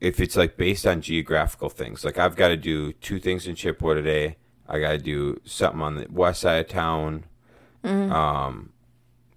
if 0.00 0.20
it's 0.20 0.36
like 0.36 0.56
based 0.56 0.86
on 0.86 1.00
geographical 1.00 1.70
things? 1.70 2.04
Like 2.04 2.18
I've 2.18 2.36
got 2.36 2.48
to 2.48 2.56
do 2.56 2.92
two 2.92 3.18
things 3.18 3.46
in 3.46 3.54
Chippewa 3.54 3.94
today. 3.94 4.36
I 4.68 4.78
got 4.80 4.92
to 4.92 4.98
do 4.98 5.40
something 5.44 5.80
on 5.82 5.94
the 5.96 6.06
west 6.10 6.40
side 6.40 6.64
of 6.64 6.68
town, 6.68 7.24
um, 7.84 8.70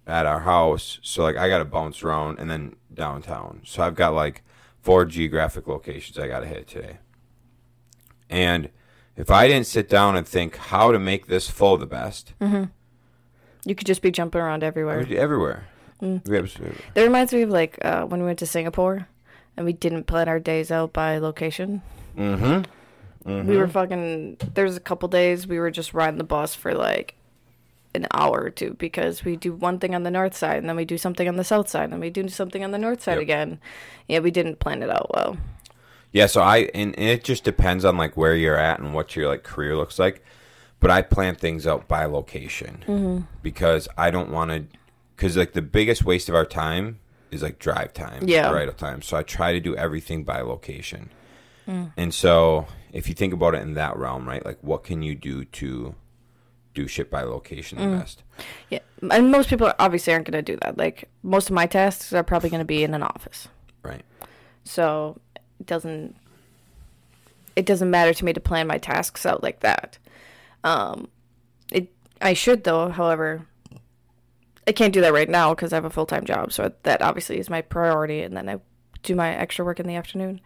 at 0.06 0.26
our 0.26 0.40
house. 0.40 0.98
So 1.02 1.22
like 1.22 1.36
I 1.36 1.48
got 1.48 1.58
to 1.58 1.64
bounce 1.64 2.02
around 2.02 2.38
and 2.40 2.50
then 2.50 2.74
downtown. 2.92 3.60
So 3.64 3.82
I've 3.82 3.94
got 3.94 4.12
like 4.14 4.42
four 4.82 5.04
geographic 5.04 5.68
locations 5.68 6.18
I 6.18 6.26
got 6.26 6.40
to 6.40 6.46
hit 6.46 6.66
today. 6.66 6.98
And 8.28 8.70
If 9.16 9.30
I 9.30 9.46
didn't 9.48 9.66
sit 9.66 9.88
down 9.88 10.16
and 10.16 10.26
think 10.26 10.56
how 10.56 10.92
to 10.92 10.98
make 10.98 11.26
this 11.26 11.48
flow 11.50 11.76
the 11.76 11.86
best, 11.86 12.32
You 12.40 13.74
could 13.74 13.86
just 13.86 14.00
be 14.02 14.10
jumping 14.10 14.40
around 14.40 14.64
everywhere. 14.64 15.06
everywhere. 15.10 15.64
Mm. 16.00 16.24
That 16.94 17.02
reminds 17.02 17.32
me 17.32 17.42
of 17.42 17.50
like 17.50 17.78
uh, 17.84 18.04
when 18.06 18.20
we 18.20 18.26
went 18.26 18.38
to 18.38 18.46
Singapore 18.46 19.06
and 19.56 19.66
we 19.66 19.74
didn't 19.74 20.04
plan 20.04 20.28
our 20.28 20.40
days 20.40 20.70
out 20.70 20.92
by 20.94 21.18
location. 21.18 21.82
Mhm. 23.26 23.44
We 23.46 23.56
were 23.56 23.68
fucking. 23.68 24.38
There's 24.54 24.76
a 24.76 24.80
couple 24.80 25.08
days 25.08 25.46
we 25.46 25.58
were 25.58 25.70
just 25.70 25.92
riding 25.94 26.18
the 26.18 26.24
bus 26.24 26.54
for 26.54 26.74
like 26.74 27.14
an 27.94 28.06
hour 28.14 28.40
or 28.40 28.50
two 28.50 28.74
because 28.78 29.24
we 29.24 29.36
do 29.36 29.52
one 29.52 29.78
thing 29.78 29.94
on 29.94 30.04
the 30.04 30.10
north 30.10 30.36
side 30.36 30.56
and 30.58 30.68
then 30.68 30.76
we 30.76 30.84
do 30.84 30.96
something 30.96 31.26
on 31.28 31.36
the 31.36 31.42
south 31.44 31.68
side 31.68 31.84
and 31.84 31.92
then 31.92 32.00
we 32.00 32.08
do 32.08 32.28
something 32.28 32.62
on 32.62 32.70
the 32.70 32.78
north 32.78 33.02
side 33.02 33.14
Yep. 33.14 33.22
again. 33.22 33.58
Yeah, 34.08 34.20
we 34.20 34.30
didn't 34.30 34.60
plan 34.60 34.82
it 34.82 34.90
out 34.90 35.10
well. 35.12 35.36
Yeah, 36.12 36.26
so 36.26 36.40
I 36.40 36.70
and, 36.74 36.96
and 36.98 37.08
it 37.08 37.24
just 37.24 37.44
depends 37.44 37.84
on 37.84 37.96
like 37.96 38.16
where 38.16 38.34
you're 38.34 38.56
at 38.56 38.78
and 38.80 38.94
what 38.94 39.14
your 39.16 39.28
like 39.28 39.42
career 39.42 39.76
looks 39.76 39.98
like. 39.98 40.24
But 40.78 40.90
I 40.90 41.02
plan 41.02 41.34
things 41.34 41.66
out 41.66 41.88
by 41.88 42.06
location 42.06 43.26
because 43.42 43.86
I 43.98 44.10
don't 44.10 44.30
want 44.30 44.50
to. 44.50 44.64
Because 45.14 45.36
like 45.36 45.52
the 45.52 45.60
biggest 45.60 46.02
waste 46.04 46.30
of 46.30 46.34
our 46.34 46.46
time 46.46 47.00
is 47.30 47.42
like 47.42 47.58
drive 47.58 47.92
time, 47.92 48.22
Yeah. 48.26 48.50
or 48.50 48.56
idle 48.56 48.72
time. 48.72 49.02
So 49.02 49.16
I 49.18 49.22
try 49.22 49.52
to 49.52 49.60
do 49.60 49.76
everything 49.76 50.24
by 50.24 50.40
location. 50.40 51.10
And 51.96 52.12
so 52.14 52.66
if 52.92 53.08
you 53.08 53.14
think 53.14 53.32
about 53.32 53.54
it 53.54 53.62
in 53.62 53.74
that 53.74 53.96
realm, 53.96 54.26
right? 54.28 54.44
Like 54.44 54.58
what 54.62 54.84
can 54.84 55.02
you 55.02 55.14
do 55.14 55.44
to 55.44 55.94
do 56.74 56.86
shit 56.86 57.10
by 57.10 57.22
location 57.22 57.78
the 57.78 57.96
best? 57.98 58.22
Yeah, 58.70 58.78
and 59.10 59.30
most 59.30 59.48
people 59.48 59.72
obviously 59.78 60.12
aren't 60.12 60.30
going 60.30 60.44
to 60.44 60.52
do 60.52 60.58
that. 60.62 60.76
Like 60.78 61.08
most 61.22 61.48
of 61.50 61.54
my 61.54 61.66
tasks 61.66 62.12
are 62.12 62.22
probably 62.22 62.50
going 62.50 62.60
to 62.60 62.64
be 62.66 62.84
in 62.84 62.94
an 62.94 63.02
office, 63.02 63.48
Right. 63.82 64.02
so 64.64 65.18
it 65.58 65.66
doesn't 65.66 66.14
it 67.56 67.66
doesn't 67.66 67.90
matter 67.90 68.14
to 68.14 68.24
me 68.24 68.32
to 68.32 68.40
plan 68.40 68.66
my 68.66 68.78
tasks 68.78 69.26
out 69.26 69.42
like 69.42 69.60
that. 69.60 69.98
Um, 70.64 71.08
it 71.72 71.92
I 72.22 72.32
should 72.34 72.64
though. 72.64 72.88
However, 72.90 73.46
I 74.66 74.72
can't 74.72 74.94
do 74.94 75.00
that 75.00 75.12
right 75.12 75.28
now 75.28 75.54
because 75.54 75.72
I 75.72 75.76
have 75.76 75.84
a 75.84 75.90
full 75.90 76.06
time 76.06 76.24
job. 76.24 76.52
So 76.52 76.72
that 76.84 77.02
obviously 77.02 77.38
is 77.38 77.50
my 77.50 77.60
priority, 77.62 78.22
and 78.22 78.36
then 78.36 78.48
I 78.48 78.58
do 79.02 79.14
my 79.16 79.34
extra 79.34 79.64
work 79.64 79.80
in 79.80 79.86
the 79.86 79.96
afternoon. 79.96 80.40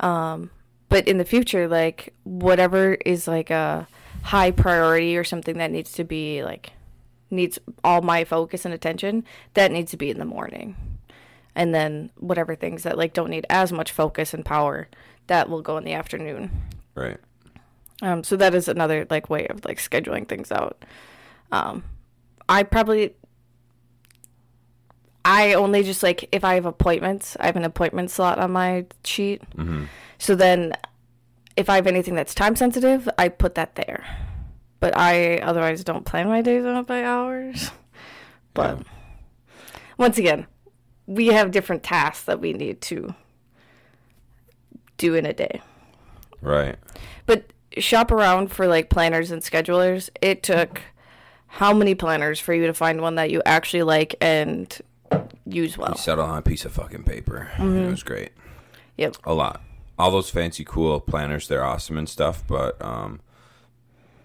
Um, 0.00 0.50
but 0.90 1.08
in 1.08 1.16
the 1.16 1.24
future, 1.24 1.66
like 1.66 2.12
whatever 2.24 2.94
is 3.06 3.26
like 3.26 3.48
a 3.48 3.88
high 4.22 4.50
priority 4.50 5.16
or 5.16 5.24
something 5.24 5.56
that 5.56 5.70
needs 5.70 5.92
to 5.92 6.04
be 6.04 6.44
like 6.44 6.72
needs 7.30 7.58
all 7.82 8.02
my 8.02 8.24
focus 8.24 8.64
and 8.64 8.74
attention, 8.74 9.24
that 9.54 9.72
needs 9.72 9.92
to 9.92 9.96
be 9.96 10.10
in 10.10 10.18
the 10.18 10.24
morning. 10.24 10.76
And 11.54 11.74
then 11.74 12.10
whatever 12.16 12.54
things 12.54 12.82
that 12.82 12.98
like 12.98 13.14
don't 13.14 13.30
need 13.30 13.46
as 13.48 13.72
much 13.72 13.92
focus 13.92 14.34
and 14.34 14.44
power, 14.44 14.88
that 15.28 15.48
will 15.48 15.62
go 15.62 15.76
in 15.78 15.84
the 15.84 15.92
afternoon. 15.92 16.50
Right. 16.94 17.18
Um, 18.02 18.24
so 18.24 18.36
that 18.36 18.54
is 18.54 18.66
another 18.68 19.06
like 19.08 19.30
way 19.30 19.46
of 19.46 19.64
like 19.64 19.78
scheduling 19.78 20.28
things 20.28 20.50
out. 20.50 20.84
Um, 21.52 21.84
I 22.48 22.64
probably 22.64 23.14
I 25.24 25.54
only 25.54 25.84
just 25.84 26.02
like 26.02 26.28
if 26.32 26.44
I 26.44 26.54
have 26.54 26.66
appointments, 26.66 27.36
I 27.38 27.46
have 27.46 27.56
an 27.56 27.64
appointment 27.64 28.10
slot 28.10 28.38
on 28.38 28.50
my 28.52 28.86
sheet. 29.04 29.42
Mm-hmm. 29.56 29.84
So 30.20 30.34
then 30.34 30.74
if 31.56 31.68
I 31.68 31.76
have 31.76 31.86
anything 31.86 32.14
that's 32.14 32.34
time 32.34 32.54
sensitive, 32.54 33.08
I 33.18 33.28
put 33.28 33.56
that 33.56 33.74
there. 33.74 34.04
But 34.78 34.96
I 34.96 35.38
otherwise 35.38 35.82
don't 35.82 36.04
plan 36.04 36.28
my 36.28 36.42
days 36.42 36.64
out 36.64 36.86
by 36.86 37.02
hours. 37.02 37.70
But 38.52 38.78
Yeah. 38.78 38.84
once 39.96 40.18
again, 40.18 40.46
we 41.06 41.28
have 41.28 41.50
different 41.50 41.82
tasks 41.82 42.24
that 42.24 42.40
we 42.40 42.52
need 42.52 42.80
to 42.82 43.14
do 44.96 45.14
in 45.14 45.24
a 45.24 45.32
day. 45.32 45.62
Right. 46.42 46.76
But 47.26 47.52
shop 47.78 48.10
around 48.10 48.50
for 48.52 48.66
like 48.66 48.90
planners 48.90 49.30
and 49.30 49.40
schedulers. 49.40 50.10
It 50.20 50.42
took 50.42 50.82
how 51.46 51.72
many 51.72 51.94
planners 51.94 52.40
for 52.40 52.52
you 52.52 52.66
to 52.66 52.74
find 52.74 53.00
one 53.00 53.14
that 53.14 53.30
you 53.30 53.40
actually 53.46 53.84
like 53.84 54.16
and 54.20 54.76
use 55.46 55.78
well? 55.78 55.92
We 55.92 55.98
settled 55.98 56.28
on 56.28 56.38
a 56.38 56.42
piece 56.42 56.64
of 56.64 56.72
fucking 56.72 57.04
paper. 57.04 57.50
It 57.56 57.62
mm-hmm. 57.62 57.90
was 57.90 58.02
great. 58.02 58.32
Yep. 58.96 59.16
A 59.24 59.34
lot. 59.34 59.62
All 60.00 60.10
those 60.10 60.30
fancy, 60.30 60.64
cool 60.64 60.98
planners, 60.98 61.46
they're 61.46 61.62
awesome 61.62 61.98
and 61.98 62.08
stuff, 62.08 62.42
but 62.46 62.80
um, 62.82 63.20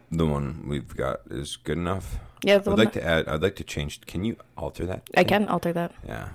the 0.09 0.25
one 0.25 0.63
we've 0.67 0.95
got 0.95 1.19
is 1.29 1.57
good 1.57 1.77
enough. 1.77 2.17
Yeah, 2.43 2.59
the 2.59 2.71
I'd 2.71 2.77
like 2.77 2.93
that- 2.93 2.99
to 3.01 3.05
add, 3.05 3.27
I'd 3.27 3.41
like 3.41 3.57
to 3.57 3.63
change. 3.65 3.99
Can 4.05 4.23
you 4.23 4.37
alter 4.57 4.85
that? 4.85 5.09
I 5.17 5.25
can 5.25 5.47
alter 5.49 5.73
that. 5.73 5.91
Yeah. 6.07 6.29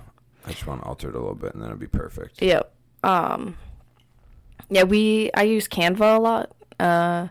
I 0.45 0.51
just 0.51 0.67
want 0.67 0.81
to 0.81 0.87
alter 0.87 1.09
it 1.09 1.15
a 1.15 1.19
little 1.19 1.33
bit 1.35 1.53
and 1.53 1.61
then 1.63 1.69
it'll 1.71 1.79
be 1.79 1.87
perfect. 1.87 2.39
Yep. 2.41 2.71
Um 3.03 3.57
yeah, 4.69 4.83
we 4.83 5.31
I 5.33 5.41
use 5.43 5.67
Canva 5.67 6.17
a 6.17 6.19
lot. 6.19 6.51
Uh 6.79 7.27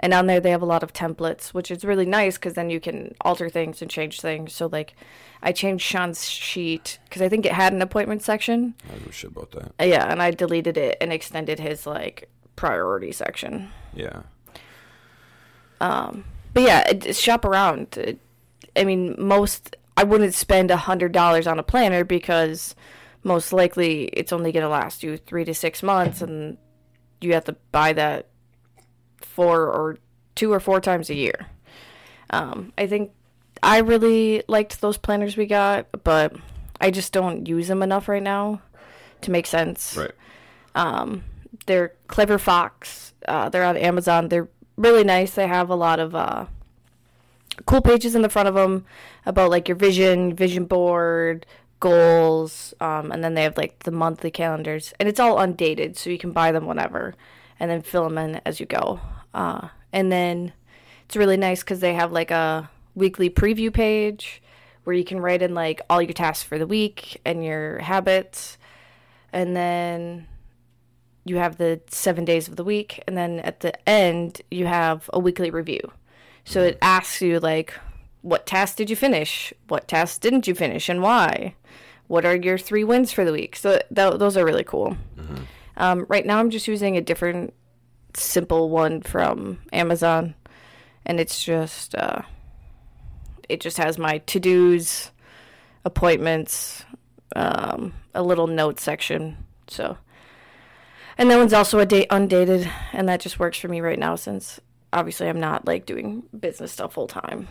and 0.00 0.12
on 0.12 0.26
there 0.26 0.40
they 0.40 0.50
have 0.50 0.62
a 0.62 0.66
lot 0.66 0.82
of 0.82 0.92
templates, 0.92 1.48
which 1.54 1.70
is 1.70 1.84
really 1.84 2.06
nice 2.06 2.36
cuz 2.38 2.54
then 2.54 2.68
you 2.70 2.80
can 2.80 3.14
alter 3.20 3.48
things 3.48 3.80
and 3.80 3.90
change 3.90 4.20
things. 4.20 4.52
So 4.52 4.66
like 4.66 4.94
I 5.42 5.52
changed 5.52 5.84
Shaun's 5.84 6.28
sheet 6.28 6.98
cuz 7.10 7.22
I 7.22 7.28
think 7.28 7.46
it 7.46 7.52
had 7.52 7.72
an 7.72 7.80
appointment 7.82 8.22
section. 8.22 8.74
I 8.90 9.08
a 9.08 9.12
shit 9.12 9.30
about 9.30 9.52
that. 9.52 9.72
Yeah, 9.86 10.10
and 10.10 10.20
I 10.20 10.30
deleted 10.32 10.76
it 10.76 10.96
and 11.00 11.12
extended 11.12 11.58
his 11.60 11.86
like 11.86 12.28
priority 12.56 13.12
section. 13.12 13.70
Yeah. 13.94 14.22
Um, 15.80 16.24
but 16.52 16.62
yeah, 16.62 16.88
it, 16.88 17.16
shop 17.16 17.44
around. 17.44 17.96
It- 17.96 18.18
I 18.76 18.84
mean, 18.84 19.16
most 19.18 19.76
I 19.96 20.04
wouldn't 20.04 20.34
spend 20.34 20.70
a 20.70 20.76
hundred 20.76 21.12
dollars 21.12 21.46
on 21.46 21.58
a 21.58 21.62
planner 21.62 22.04
because 22.04 22.74
most 23.24 23.52
likely 23.52 24.04
it's 24.04 24.32
only 24.32 24.52
going 24.52 24.62
to 24.62 24.68
last 24.68 25.02
you 25.02 25.16
three 25.16 25.44
to 25.44 25.52
six 25.54 25.82
months, 25.82 26.22
and 26.22 26.56
you 27.20 27.34
have 27.34 27.44
to 27.44 27.56
buy 27.72 27.92
that 27.94 28.26
four 29.20 29.66
or 29.66 29.98
two 30.34 30.52
or 30.52 30.60
four 30.60 30.80
times 30.80 31.10
a 31.10 31.14
year. 31.14 31.46
Um, 32.30 32.72
I 32.78 32.86
think 32.86 33.12
I 33.62 33.78
really 33.78 34.42
liked 34.48 34.80
those 34.80 34.96
planners 34.96 35.36
we 35.36 35.46
got, 35.46 35.86
but 36.04 36.34
I 36.80 36.90
just 36.90 37.12
don't 37.12 37.46
use 37.46 37.68
them 37.68 37.82
enough 37.82 38.08
right 38.08 38.22
now 38.22 38.62
to 39.22 39.30
make 39.30 39.46
sense. 39.46 39.96
Right. 39.96 40.12
They're 41.66 41.92
Clever 42.08 42.38
Fox. 42.38 43.12
Uh, 43.26 43.48
they're 43.48 43.64
on 43.64 43.76
Amazon. 43.76 44.28
They're 44.28 44.48
really 44.76 45.04
nice. 45.04 45.32
They 45.32 45.46
have 45.46 45.68
a 45.68 45.74
lot 45.74 46.00
of 46.00 46.14
uh, 46.14 46.46
cool 47.66 47.82
pages 47.82 48.14
in 48.14 48.22
the 48.22 48.28
front 48.28 48.48
of 48.48 48.54
them 48.54 48.86
about 49.26 49.50
like 49.50 49.68
your 49.68 49.76
vision, 49.76 50.34
vision 50.34 50.64
board, 50.64 51.44
goals, 51.80 52.74
um, 52.80 53.12
and 53.12 53.22
then 53.22 53.34
they 53.34 53.42
have 53.42 53.56
like 53.56 53.80
the 53.80 53.90
monthly 53.90 54.30
calendars, 54.30 54.94
and 54.98 55.08
it's 55.08 55.20
all 55.20 55.38
undated, 55.38 55.96
so 55.96 56.10
you 56.10 56.18
can 56.18 56.32
buy 56.32 56.52
them 56.52 56.66
whenever, 56.66 57.14
and 57.60 57.70
then 57.70 57.82
fill 57.82 58.04
them 58.04 58.18
in 58.18 58.40
as 58.44 58.58
you 58.58 58.66
go. 58.66 58.98
Uh, 59.32 59.68
and 59.92 60.10
then 60.10 60.52
it's 61.04 61.16
really 61.16 61.36
nice 61.36 61.60
because 61.60 61.80
they 61.80 61.94
have 61.94 62.10
like 62.10 62.30
a 62.30 62.68
weekly 62.94 63.30
preview 63.30 63.72
page 63.72 64.42
where 64.84 64.96
you 64.96 65.04
can 65.04 65.20
write 65.20 65.42
in 65.42 65.54
like 65.54 65.80
all 65.88 66.02
your 66.02 66.12
tasks 66.12 66.42
for 66.42 66.58
the 66.58 66.66
week 66.66 67.20
and 67.24 67.44
your 67.44 67.78
habits, 67.78 68.58
and 69.32 69.54
then 69.54 70.26
you 71.24 71.36
have 71.36 71.58
the 71.58 71.80
seven 71.88 72.24
days 72.24 72.48
of 72.48 72.56
the 72.56 72.64
week, 72.64 73.04
and 73.06 73.16
then 73.16 73.40
at 73.40 73.60
the 73.60 73.88
end 73.88 74.40
you 74.50 74.66
have 74.66 75.08
a 75.12 75.18
weekly 75.18 75.50
review. 75.50 75.92
So 76.44 76.62
it 76.62 76.78
asks 76.80 77.20
you 77.20 77.38
like, 77.38 77.74
what 78.22 78.46
tasks 78.46 78.74
did 78.74 78.88
you 78.88 78.96
finish? 78.96 79.52
What 79.68 79.86
tasks 79.86 80.18
didn't 80.18 80.48
you 80.48 80.54
finish, 80.54 80.88
and 80.88 81.02
why? 81.02 81.54
What 82.06 82.24
are 82.24 82.34
your 82.34 82.58
three 82.58 82.82
wins 82.82 83.12
for 83.12 83.24
the 83.24 83.32
week? 83.32 83.54
So 83.54 83.80
th- 83.94 84.14
those 84.18 84.36
are 84.36 84.44
really 84.44 84.64
cool. 84.64 84.96
Um, 85.80 86.04
right 86.08 86.26
now, 86.26 86.38
I'm 86.38 86.50
just 86.50 86.68
using 86.68 86.98
a 86.98 87.00
different 87.00 87.54
simple 88.14 88.68
one 88.68 89.00
from 89.00 89.58
Amazon, 89.72 90.34
and 91.06 91.18
it's 91.18 91.42
just 91.42 91.94
uh, 91.94 92.22
it 93.48 93.60
just 93.60 93.78
has 93.78 93.98
my 93.98 94.18
to 94.18 94.38
dos, 94.38 95.10
appointments, 95.84 96.84
um, 97.34 97.94
a 98.14 98.22
little 98.22 98.46
note 98.46 98.78
section. 98.78 99.38
So, 99.68 99.96
and 101.16 101.30
that 101.30 101.38
one's 101.38 101.54
also 101.54 101.78
a 101.78 101.86
date 101.86 102.08
undated, 102.10 102.70
and 102.92 103.08
that 103.08 103.20
just 103.20 103.38
works 103.40 103.58
for 103.58 103.68
me 103.68 103.80
right 103.80 103.98
now 103.98 104.16
since 104.16 104.60
obviously 104.92 105.28
I'm 105.28 105.40
not 105.40 105.66
like 105.66 105.86
doing 105.86 106.24
business 106.38 106.72
stuff 106.72 106.92
full 106.92 107.06
time. 107.06 107.48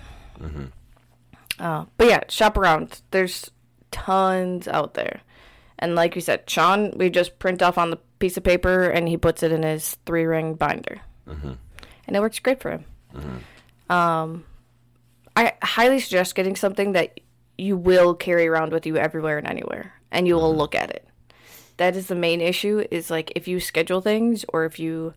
Uh, 1.58 1.86
but 1.98 2.08
yeah, 2.08 2.22
shop 2.30 2.58
around. 2.58 3.02
There's 3.10 3.50
tons 3.90 4.68
out 4.68 4.94
there, 4.94 5.22
and 5.80 5.96
like 5.96 6.16
you 6.16 6.22
said, 6.22 6.50
Shaun, 6.50 6.94
we 6.96 7.10
just 7.10 7.40
print 7.40 7.62
off 7.62 7.78
on 7.78 7.90
the 7.90 7.98
piece 8.20 8.38
of 8.38 8.44
paper, 8.44 8.90
and 8.90 9.08
he 9.08 9.18
puts 9.18 9.42
it 9.44 9.52
in 9.52 9.64
his 9.64 9.98
three 10.06 10.26
ring 10.26 10.54
binder, 10.54 11.02
mm-hmm. 11.28 11.54
and 12.06 12.16
it 12.16 12.20
works 12.20 12.40
great 12.40 12.62
for 12.62 12.72
him. 12.72 12.86
Mm-hmm. 13.16 13.92
Um, 13.92 14.46
I 15.36 15.54
highly 15.64 16.00
suggest 16.00 16.36
getting 16.36 16.56
something 16.56 16.92
that 16.92 17.20
you 17.58 17.78
will 17.78 18.14
carry 18.14 18.48
around 18.48 18.72
with 18.72 18.86
you 18.86 18.98
everywhere 18.98 19.38
and 19.38 19.48
anywhere, 19.48 19.94
and 20.12 20.28
you 20.28 20.36
will 20.36 20.52
mm-hmm. 20.52 20.60
look 20.60 20.76
at 20.76 20.92
it. 20.92 21.08
That 21.78 21.96
is 21.96 22.08
the 22.08 22.16
main 22.16 22.42
issue. 22.42 22.86
Is 22.92 23.10
like 23.10 23.32
if 23.36 23.48
you 23.48 23.60
schedule 23.60 24.02
things 24.02 24.46
or 24.50 24.66
if 24.66 24.80
you 24.80 25.14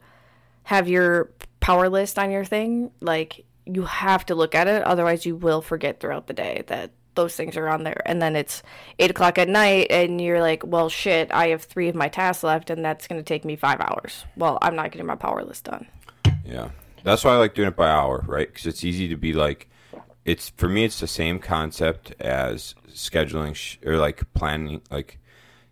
have 0.64 0.88
your 0.88 1.33
power 1.59 1.88
list 1.88 2.19
on 2.19 2.31
your 2.31 2.45
thing, 2.45 2.92
like 3.00 3.45
you 3.66 3.83
have 3.83 4.25
to 4.26 4.37
look 4.37 4.54
at 4.54 4.69
it. 4.69 4.83
Otherwise, 4.83 5.26
you 5.26 5.35
will 5.35 5.61
forget 5.61 5.99
throughout 5.99 6.28
the 6.28 6.35
day 6.35 6.62
that 6.69 6.92
those 7.14 7.35
things 7.37 7.57
are 7.57 7.69
on 7.69 7.85
there. 7.85 8.02
And 8.07 8.21
then 8.23 8.37
it's 8.37 8.62
eight 8.99 9.11
o'clock 9.11 9.38
at 9.38 9.49
night, 9.49 9.88
and 9.90 10.21
you're 10.21 10.40
like, 10.40 10.64
well, 10.64 10.88
shit, 10.88 11.33
I 11.33 11.49
have 11.49 11.62
three 11.62 11.88
of 11.88 11.95
my 11.95 12.09
tasks 12.09 12.45
left, 12.45 12.71
and 12.71 12.85
that's 12.85 13.07
going 13.07 13.21
to 13.21 13.25
take 13.25 13.45
me 13.45 13.57
five 13.57 13.81
hours. 13.81 14.25
Well, 14.37 14.59
I'm 14.62 14.76
not 14.76 14.92
getting 14.92 15.07
my 15.07 15.16
power 15.16 15.45
list 15.45 15.64
done. 15.64 15.87
Yeah. 16.45 16.71
That's 17.04 17.25
why 17.25 17.33
I 17.33 17.37
like 17.37 17.54
doing 17.54 17.69
it 17.69 17.76
by 17.76 17.88
hour, 17.88 18.25
right? 18.26 18.49
Because 18.49 18.66
it's 18.66 18.85
easy 18.85 19.09
to 19.09 19.16
be 19.16 19.33
like, 19.33 19.69
it's 20.25 20.50
for 20.50 20.69
me. 20.69 20.85
It's 20.85 21.00
the 21.00 21.07
same 21.07 21.38
concept 21.38 22.14
as 22.21 22.75
scheduling 22.88 23.54
sh- 23.54 23.78
or 23.85 23.97
like 23.97 24.23
planning, 24.35 24.83
like 24.90 25.19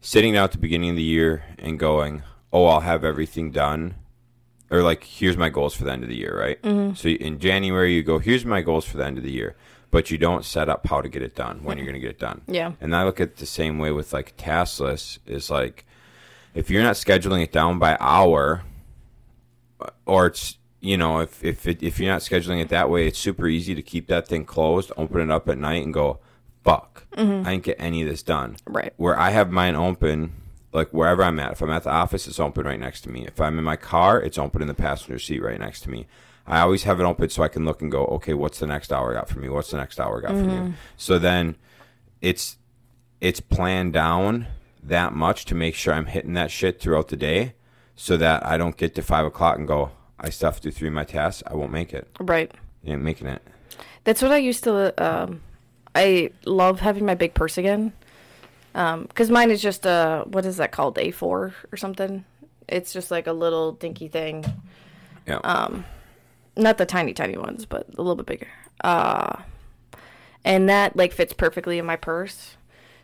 sitting 0.00 0.34
down 0.34 0.44
at 0.44 0.52
the 0.52 0.58
beginning 0.58 0.90
of 0.90 0.96
the 0.96 1.02
year 1.02 1.44
and 1.58 1.78
going, 1.78 2.22
"Oh, 2.52 2.66
I'll 2.66 2.80
have 2.80 3.04
everything 3.04 3.52
done," 3.52 3.94
or 4.70 4.82
like, 4.82 5.04
"Here's 5.04 5.36
my 5.36 5.50
goals 5.50 5.74
for 5.74 5.84
the 5.84 5.92
end 5.92 6.02
of 6.02 6.08
the 6.08 6.16
year," 6.16 6.36
right? 6.36 6.60
Mm-hmm. 6.62 6.94
So 6.94 7.08
in 7.08 7.38
January, 7.38 7.94
you 7.94 8.02
go, 8.02 8.18
"Here's 8.18 8.44
my 8.44 8.60
goals 8.60 8.84
for 8.84 8.96
the 8.96 9.06
end 9.06 9.18
of 9.18 9.24
the 9.24 9.30
year," 9.30 9.56
but 9.90 10.10
you 10.10 10.18
don't 10.18 10.44
set 10.44 10.68
up 10.68 10.86
how 10.86 11.00
to 11.00 11.08
get 11.08 11.22
it 11.22 11.34
done 11.34 11.62
when 11.64 11.76
you're 11.76 11.86
going 11.86 11.94
to 11.94 12.00
get 12.00 12.10
it 12.10 12.18
done. 12.18 12.42
Yeah. 12.46 12.72
And 12.80 12.94
I 12.94 13.04
look 13.04 13.20
at 13.20 13.28
it 13.28 13.36
the 13.36 13.46
same 13.46 13.78
way 13.78 13.90
with 13.90 14.12
like 14.12 14.34
task 14.36 14.80
lists. 14.80 15.18
Is 15.26 15.50
like, 15.50 15.84
if 16.54 16.70
you're 16.70 16.82
not 16.82 16.94
scheduling 16.94 17.42
it 17.42 17.52
down 17.52 17.78
by 17.78 17.96
hour, 18.00 18.62
uh, 19.80 19.90
or 20.06 20.26
it's 20.26 20.58
you 20.80 20.96
know 20.96 21.20
if 21.20 21.42
if 21.44 21.66
it, 21.66 21.82
if 21.82 21.98
you're 21.98 22.12
not 22.12 22.22
scheduling 22.22 22.60
it 22.60 22.68
that 22.68 22.90
way, 22.90 23.06
it's 23.06 23.18
super 23.18 23.48
easy 23.48 23.74
to 23.74 23.82
keep 23.82 24.06
that 24.06 24.28
thing 24.28 24.44
closed, 24.44 24.92
open 24.96 25.20
it 25.20 25.30
up 25.30 25.48
at 25.48 25.58
night, 25.58 25.84
and 25.84 25.92
go, 25.92 26.20
"Fuck, 26.62 27.06
mm-hmm. 27.16 27.46
I 27.46 27.52
didn't 27.52 27.64
get 27.64 27.76
any 27.78 28.02
of 28.02 28.08
this 28.08 28.22
done." 28.22 28.56
Right. 28.66 28.92
Where 28.96 29.18
I 29.18 29.30
have 29.30 29.50
mine 29.50 29.74
open, 29.74 30.34
like 30.72 30.90
wherever 30.90 31.24
I'm 31.24 31.40
at. 31.40 31.52
If 31.52 31.62
I'm 31.62 31.70
at 31.70 31.82
the 31.82 31.90
office, 31.90 32.28
it's 32.28 32.38
open 32.38 32.64
right 32.64 32.78
next 32.78 33.00
to 33.02 33.10
me. 33.10 33.26
If 33.26 33.40
I'm 33.40 33.58
in 33.58 33.64
my 33.64 33.76
car, 33.76 34.20
it's 34.20 34.38
open 34.38 34.62
in 34.62 34.68
the 34.68 34.74
passenger 34.74 35.18
seat 35.18 35.42
right 35.42 35.58
next 35.58 35.80
to 35.82 35.90
me. 35.90 36.06
I 36.50 36.60
always 36.60 36.82
have 36.82 37.00
it 37.00 37.04
open 37.04 37.30
so 37.30 37.42
I 37.42 37.48
can 37.48 37.64
look 37.64 37.80
and 37.80 37.90
go, 37.90 38.04
okay, 38.06 38.34
what's 38.34 38.58
the 38.58 38.66
next 38.66 38.92
hour 38.92 39.14
got 39.14 39.28
for 39.28 39.38
me? 39.38 39.48
What's 39.48 39.70
the 39.70 39.76
next 39.76 40.00
hour 40.00 40.20
got 40.20 40.32
for 40.32 40.38
you? 40.38 40.44
Mm-hmm. 40.44 40.70
So 40.96 41.18
then, 41.18 41.56
it's 42.20 42.56
it's 43.20 43.40
planned 43.40 43.92
down 43.92 44.48
that 44.82 45.12
much 45.12 45.44
to 45.46 45.54
make 45.54 45.74
sure 45.74 45.94
I'm 45.94 46.06
hitting 46.06 46.34
that 46.34 46.50
shit 46.50 46.80
throughout 46.80 47.08
the 47.08 47.16
day, 47.16 47.54
so 47.94 48.16
that 48.16 48.44
I 48.44 48.56
don't 48.56 48.76
get 48.76 48.94
to 48.96 49.02
five 49.02 49.26
o'clock 49.26 49.58
and 49.58 49.68
go, 49.68 49.92
I 50.18 50.30
still 50.30 50.48
have 50.48 50.56
to 50.56 50.62
do 50.62 50.70
three 50.70 50.88
of 50.88 50.94
my 50.94 51.04
tasks. 51.04 51.42
I 51.46 51.54
won't 51.54 51.72
make 51.72 51.92
it. 51.94 52.08
Right. 52.18 52.50
You 52.82 52.94
ain't 52.94 53.02
making 53.02 53.28
it. 53.28 53.42
That's 54.04 54.22
what 54.22 54.32
I 54.32 54.38
used 54.38 54.64
to. 54.64 54.92
Um, 55.02 55.42
I 55.94 56.30
love 56.44 56.80
having 56.80 57.06
my 57.06 57.14
big 57.14 57.34
purse 57.34 57.58
again. 57.58 57.92
Um, 58.74 59.02
because 59.02 59.30
mine 59.30 59.50
is 59.50 59.60
just 59.60 59.84
a 59.84 60.24
what 60.26 60.46
is 60.46 60.56
that 60.58 60.72
called 60.72 60.96
A4 60.96 61.22
or 61.22 61.54
something. 61.76 62.24
It's 62.68 62.92
just 62.92 63.10
like 63.10 63.26
a 63.26 63.32
little 63.32 63.72
dinky 63.72 64.08
thing. 64.08 64.44
Yeah. 65.26 65.38
Um, 65.38 65.84
Not 66.56 66.78
the 66.78 66.86
tiny 66.86 67.12
tiny 67.12 67.36
ones, 67.36 67.64
but 67.64 67.86
a 67.96 68.02
little 68.02 68.16
bit 68.16 68.26
bigger. 68.26 68.48
Uh, 68.82 69.42
and 70.44 70.68
that 70.68 70.96
like 70.96 71.12
fits 71.12 71.32
perfectly 71.32 71.78
in 71.78 71.86
my 71.86 71.96
purse. 71.96 72.56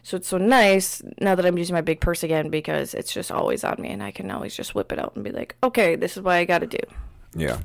So 0.02 0.16
it's 0.16 0.28
so 0.28 0.38
nice 0.38 1.02
now 1.20 1.34
that 1.34 1.44
I'm 1.44 1.58
using 1.58 1.74
my 1.74 1.80
big 1.80 2.00
purse 2.00 2.22
again 2.22 2.48
because 2.48 2.94
it's 2.94 3.12
just 3.12 3.32
always 3.32 3.64
on 3.64 3.76
me 3.80 3.88
and 3.88 4.02
I 4.02 4.12
can 4.12 4.30
always 4.30 4.54
just 4.54 4.74
whip 4.74 4.92
it 4.92 5.00
out 5.00 5.16
and 5.16 5.24
be 5.24 5.32
like, 5.32 5.56
okay, 5.64 5.96
this 5.96 6.16
is 6.16 6.22
what 6.22 6.34
I 6.34 6.44
got 6.44 6.60
to 6.60 6.66
do. 6.66 6.78
yeah. 7.34 7.58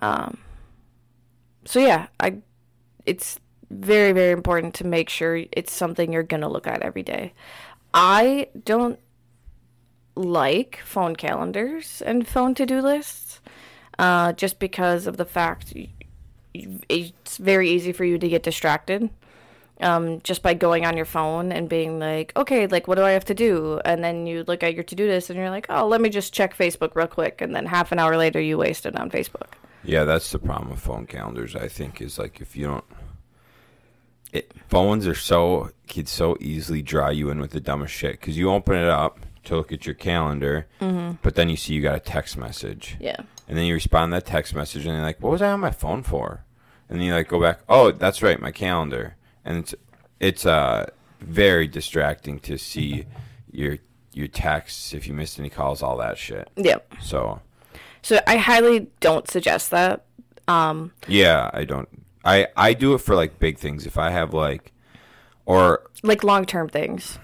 Um. 0.00 0.38
So 1.64 1.80
yeah, 1.80 2.08
I 2.20 2.38
it's 3.06 3.40
very 3.70 4.12
very 4.12 4.32
important 4.32 4.74
to 4.74 4.86
make 4.86 5.08
sure 5.08 5.42
it's 5.52 5.72
something 5.72 6.12
you're 6.12 6.22
going 6.22 6.42
to 6.42 6.48
look 6.48 6.66
at 6.66 6.82
every 6.82 7.02
day. 7.02 7.32
I 7.94 8.48
don't 8.64 9.00
like 10.14 10.78
phone 10.84 11.16
calendars 11.16 12.02
and 12.02 12.28
phone 12.28 12.54
to-do 12.54 12.80
lists 12.80 13.25
uh, 13.98 14.32
just 14.32 14.58
because 14.58 15.06
of 15.06 15.16
the 15.16 15.24
fact 15.24 15.72
it's 16.54 17.36
very 17.36 17.68
easy 17.68 17.92
for 17.92 18.04
you 18.04 18.18
to 18.18 18.28
get 18.28 18.42
distracted 18.42 19.10
um, 19.80 20.20
just 20.22 20.42
by 20.42 20.54
going 20.54 20.86
on 20.86 20.96
your 20.96 21.04
phone 21.04 21.52
and 21.52 21.68
being 21.68 21.98
like, 21.98 22.32
okay, 22.36 22.66
like 22.66 22.88
what 22.88 22.94
do 22.96 23.02
I 23.02 23.10
have 23.10 23.24
to 23.26 23.34
do? 23.34 23.80
And 23.84 24.02
then 24.02 24.26
you 24.26 24.44
look 24.46 24.62
at 24.62 24.74
your 24.74 24.84
to-do 24.84 25.06
list 25.06 25.30
and 25.30 25.38
you're 25.38 25.50
like, 25.50 25.66
oh, 25.68 25.86
let 25.86 26.00
me 26.00 26.08
just 26.08 26.32
check 26.32 26.56
Facebook 26.56 26.94
real 26.94 27.06
quick, 27.06 27.40
and 27.40 27.54
then 27.54 27.66
half 27.66 27.92
an 27.92 27.98
hour 27.98 28.16
later 28.16 28.40
you 28.40 28.56
wasted 28.58 28.96
on 28.96 29.10
Facebook. 29.10 29.52
Yeah, 29.84 30.04
that's 30.04 30.32
the 30.32 30.38
problem 30.38 30.70
with 30.70 30.80
phone 30.80 31.06
calendars. 31.06 31.54
I 31.54 31.68
think 31.68 32.00
is 32.00 32.18
like 32.18 32.40
if 32.40 32.56
you 32.56 32.66
don't, 32.66 32.84
it 34.32 34.52
phones 34.68 35.06
are 35.06 35.14
so 35.14 35.70
could 35.88 36.08
so 36.08 36.36
easily 36.40 36.82
draw 36.82 37.10
you 37.10 37.30
in 37.30 37.40
with 37.40 37.52
the 37.52 37.60
dumbest 37.60 37.94
shit 37.94 38.12
because 38.12 38.36
you 38.36 38.50
open 38.50 38.76
it 38.76 38.88
up 38.88 39.20
to 39.44 39.56
look 39.56 39.72
at 39.72 39.86
your 39.86 39.94
calendar, 39.94 40.66
but 41.22 41.36
then 41.36 41.48
you 41.48 41.56
see 41.56 41.74
you 41.74 41.82
got 41.82 41.94
a 41.94 42.00
text 42.00 42.36
message, 42.36 42.96
Yeah. 42.98 43.20
And 43.48 43.56
then 43.56 43.64
you 43.64 43.74
respond 43.74 44.12
to 44.12 44.16
that 44.16 44.26
text 44.26 44.54
message, 44.54 44.84
and 44.86 44.94
you're 44.94 45.02
like, 45.04 45.20
"What 45.20 45.32
was 45.32 45.42
I 45.42 45.50
on 45.52 45.60
my 45.60 45.70
phone 45.70 46.02
for?" 46.02 46.44
And 46.88 46.98
then 46.98 47.06
you 47.06 47.14
like 47.14 47.28
go 47.28 47.40
back, 47.40 47.60
"Oh, 47.68 47.90
that's 47.92 48.22
right, 48.22 48.40
my 48.40 48.52
calendar," 48.52 49.16
and 49.44 49.58
it's 49.58 49.74
it's 50.20 50.46
uh 50.46 50.86
very 51.20 51.66
distracting 51.66 52.38
to 52.40 52.58
see 52.58 53.06
your 53.50 53.78
your 54.12 54.28
texts 54.28 54.94
if 54.94 55.06
you 55.06 55.14
missed 55.14 55.38
any 55.38 55.50
calls, 55.50 55.82
all 55.82 55.96
that 55.98 56.18
shit. 56.18 56.48
Yep. 56.56 56.94
So 57.02 57.40
So 58.02 58.20
I 58.26 58.36
highly 58.36 58.88
don't 59.00 59.28
suggest 59.28 59.70
that. 59.70 60.04
Um 60.48 60.92
Yeah, 61.06 61.50
I 61.52 61.64
don't. 61.64 61.88
I 62.24 62.48
I 62.56 62.74
do 62.74 62.94
it 62.94 62.98
for 62.98 63.14
like 63.14 63.38
big 63.38 63.58
things. 63.58 63.86
If 63.86 63.98
I 63.98 64.10
have 64.10 64.32
like, 64.34 64.72
or 65.44 65.82
Like 66.02 66.24
long 66.24 66.44
term 66.44 66.68
things. 66.68 67.18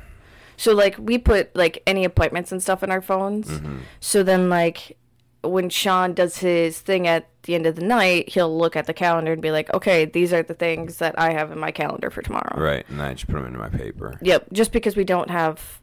So 0.56 0.72
like 0.74 0.96
we 0.98 1.18
put 1.18 1.54
like 1.56 1.82
any 1.86 2.04
appointments 2.04 2.52
and 2.52 2.62
stuff 2.62 2.82
in 2.82 2.90
our 2.90 3.02
phones. 3.02 3.60
So 4.00 4.22
then 4.22 4.48
like 4.48 4.96
when 5.42 5.68
Shaun 5.68 6.14
does 6.14 6.38
his 6.38 6.80
thing 6.80 7.06
at 7.06 7.28
the 7.42 7.54
end 7.54 7.66
of 7.66 7.76
the 7.76 7.84
night, 7.84 8.28
he'll 8.28 8.56
look 8.56 8.76
at 8.76 8.86
the 8.86 8.94
calendar 8.94 9.32
and 9.32 9.42
be 9.42 9.50
like, 9.50 9.72
"Okay, 9.74 10.04
these 10.04 10.32
are 10.32 10.42
the 10.42 10.54
things 10.54 10.98
that 10.98 11.18
I 11.18 11.32
have 11.32 11.50
in 11.50 11.58
my 11.58 11.70
calendar 11.70 12.10
for 12.10 12.22
tomorrow." 12.22 12.60
right, 12.60 12.88
and 12.88 13.02
I 13.02 13.12
just 13.14 13.26
put 13.26 13.34
them 13.34 13.46
into 13.46 13.58
my 13.58 13.68
paper. 13.68 14.18
Yep, 14.22 14.48
just 14.52 14.72
because 14.72 14.96
we 14.96 15.04
don't 15.04 15.30
have 15.30 15.80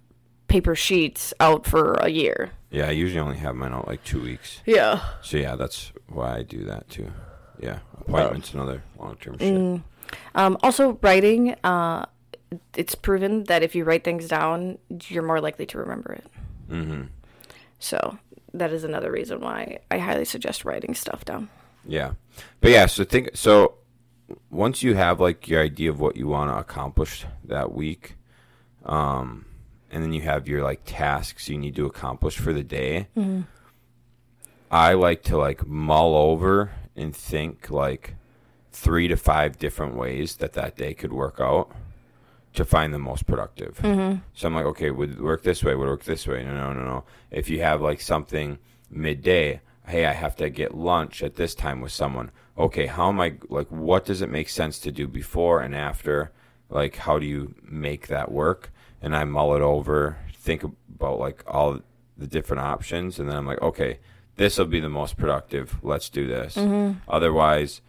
paper 0.48 0.76
sheets 0.76 1.34
out 1.40 1.66
for 1.66 1.94
a 1.96 2.10
year. 2.10 2.52
Yeah, 2.72 2.88
I 2.88 2.92
usually 2.92 3.20
only 3.20 3.38
have 3.38 3.56
mine 3.56 3.74
out 3.74 3.88
like 3.88 4.04
two 4.04 4.22
weeks. 4.22 4.62
Yeah. 4.66 5.02
So 5.22 5.38
yeah, 5.38 5.56
that's 5.56 5.92
why 6.08 6.38
I 6.38 6.44
do 6.44 6.64
that 6.66 6.90
too. 6.90 7.12
Yeah, 7.60 7.80
appointments 8.00 8.54
and 8.54 8.62
other 8.62 8.84
long 8.98 9.16
term 9.18 9.38
shit. 9.38 9.82
Um, 10.36 10.58
also, 10.64 10.98
writing. 11.02 11.56
Uh, 11.64 12.06
it's 12.76 12.96
proven 12.96 13.44
that 13.44 13.62
if 13.62 13.76
you 13.76 13.84
write 13.84 14.04
things 14.04 14.28
down, 14.28 14.80
you're 15.08 15.24
more 15.24 15.40
likely 15.40 15.66
to 15.68 15.78
remember 15.78 16.14
it. 16.14 16.26
Mm-hmm. 16.70 17.04
So 17.80 18.18
that 18.54 18.72
is 18.72 18.84
another 18.84 19.12
reason 19.12 19.42
why 19.42 19.80
I 19.92 19.98
highly 19.98 20.26
suggest 20.26 20.66
writing 20.66 20.94
stuff 20.96 21.26
down. 21.26 21.50
Yeah, 21.86 22.14
but 22.62 22.72
yeah. 22.72 22.86
So 22.86 23.04
think 23.04 23.32
so. 23.34 23.76
Once 24.52 24.84
you 24.84 24.94
have 24.96 25.20
like 25.20 25.48
your 25.48 25.62
idea 25.62 25.90
of 25.90 26.00
what 26.00 26.16
you 26.16 26.28
want 26.28 26.52
to 26.52 26.58
accomplish 26.58 27.26
that 27.46 27.72
week, 27.72 28.16
um, 28.86 29.46
and 29.90 30.04
then 30.04 30.14
you 30.14 30.22
have 30.22 30.48
your 30.48 30.64
like 30.64 30.82
tasks 30.86 31.50
you 31.50 31.58
need 31.58 31.76
to 31.76 31.86
accomplish 31.86 32.38
for 32.38 32.54
the 32.54 32.64
day. 32.64 33.08
I 34.72 34.94
like 34.94 35.24
to 35.24 35.38
like 35.38 35.66
mull 35.66 36.16
over 36.16 36.72
and 36.96 37.16
think 37.16 37.72
like 37.72 38.16
three 38.72 39.08
to 39.08 39.18
five 39.18 39.58
different 39.58 39.96
ways 39.96 40.36
that 40.38 40.54
that 40.54 40.78
day 40.78 40.94
could 40.94 41.12
work 41.12 41.38
out 41.40 41.72
to 42.54 42.66
find 42.66 42.94
the 42.94 43.00
most 43.00 43.28
productive. 43.28 43.78
Mm-hmm. 43.78 44.20
So 44.34 44.48
I'm 44.48 44.56
like, 44.56 44.66
okay, 44.66 44.92
would 44.92 45.12
it 45.12 45.22
work 45.22 45.44
this 45.44 45.64
way? 45.64 45.76
Would 45.76 45.88
it 45.88 45.92
work 45.92 46.04
this 46.04 46.28
way? 46.28 46.44
No, 46.44 46.54
no, 46.54 46.74
no, 46.74 46.84
no. 46.84 47.04
If 47.32 47.50
you 47.50 47.62
have 47.62 47.82
like 47.82 48.02
something 48.02 48.58
midday, 48.90 49.62
hey, 49.88 50.06
I 50.06 50.14
have 50.14 50.36
to 50.38 50.50
get 50.50 50.76
lunch 50.76 51.22
at 51.24 51.36
this 51.36 51.56
time 51.56 51.82
with 51.82 51.92
someone. 51.92 52.32
Okay, 52.58 52.88
how 52.88 53.10
am 53.10 53.20
I 53.20 53.36
like? 53.50 53.68
What 53.68 54.06
does 54.06 54.22
it 54.22 54.30
make 54.30 54.50
sense 54.50 54.80
to 54.80 54.92
do 54.92 55.08
before 55.08 55.62
and 55.62 55.76
after? 55.76 56.32
Like, 56.70 56.98
how 56.98 57.20
do 57.20 57.26
you 57.26 57.56
make 57.64 58.08
that 58.08 58.32
work? 58.32 58.72
And 59.02 59.16
I 59.16 59.24
mull 59.24 59.56
it 59.56 59.62
over, 59.62 60.18
think 60.34 60.64
about 60.64 61.20
like 61.20 61.44
all 61.48 61.80
the 62.18 62.28
different 62.28 62.62
options, 62.62 63.18
and 63.18 63.30
then 63.30 63.38
I'm 63.38 63.48
like, 63.48 63.62
okay, 63.62 64.00
this 64.36 64.58
will 64.58 64.66
be 64.66 64.80
the 64.80 64.90
most 64.90 65.18
productive. 65.18 65.78
Let's 65.82 66.10
do 66.10 66.28
this. 66.28 66.56
Mm-hmm. 66.56 67.00
Otherwise, 67.08 67.82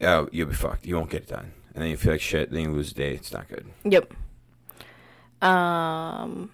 oh, 0.00 0.28
you'll 0.30 0.48
be 0.48 0.54
fucked. 0.54 0.86
You 0.86 0.96
won't 0.96 1.10
get 1.10 1.22
it 1.22 1.28
done. 1.28 1.52
And 1.74 1.82
then 1.82 1.90
you 1.90 1.96
feel 1.96 2.12
like 2.12 2.20
shit. 2.20 2.50
Then 2.50 2.60
you 2.62 2.70
lose 2.72 2.92
a 2.92 2.94
day. 2.94 3.14
It's 3.14 3.32
not 3.32 3.48
good. 3.48 3.66
Yep. 3.84 4.12
Um, 5.42 6.50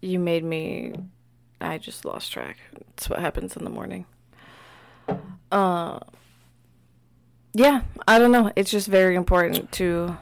you 0.00 0.18
made 0.18 0.44
me. 0.44 0.94
I 1.60 1.78
just 1.78 2.04
lost 2.04 2.32
track. 2.32 2.58
It's 2.94 3.08
what 3.08 3.20
happens 3.20 3.56
in 3.56 3.64
the 3.64 3.70
morning. 3.70 4.04
Uh, 5.50 6.00
yeah, 7.54 7.82
I 8.08 8.18
don't 8.18 8.32
know. 8.32 8.52
It's 8.56 8.70
just 8.70 8.88
very 8.88 9.14
important 9.14 9.70
to 9.72 10.16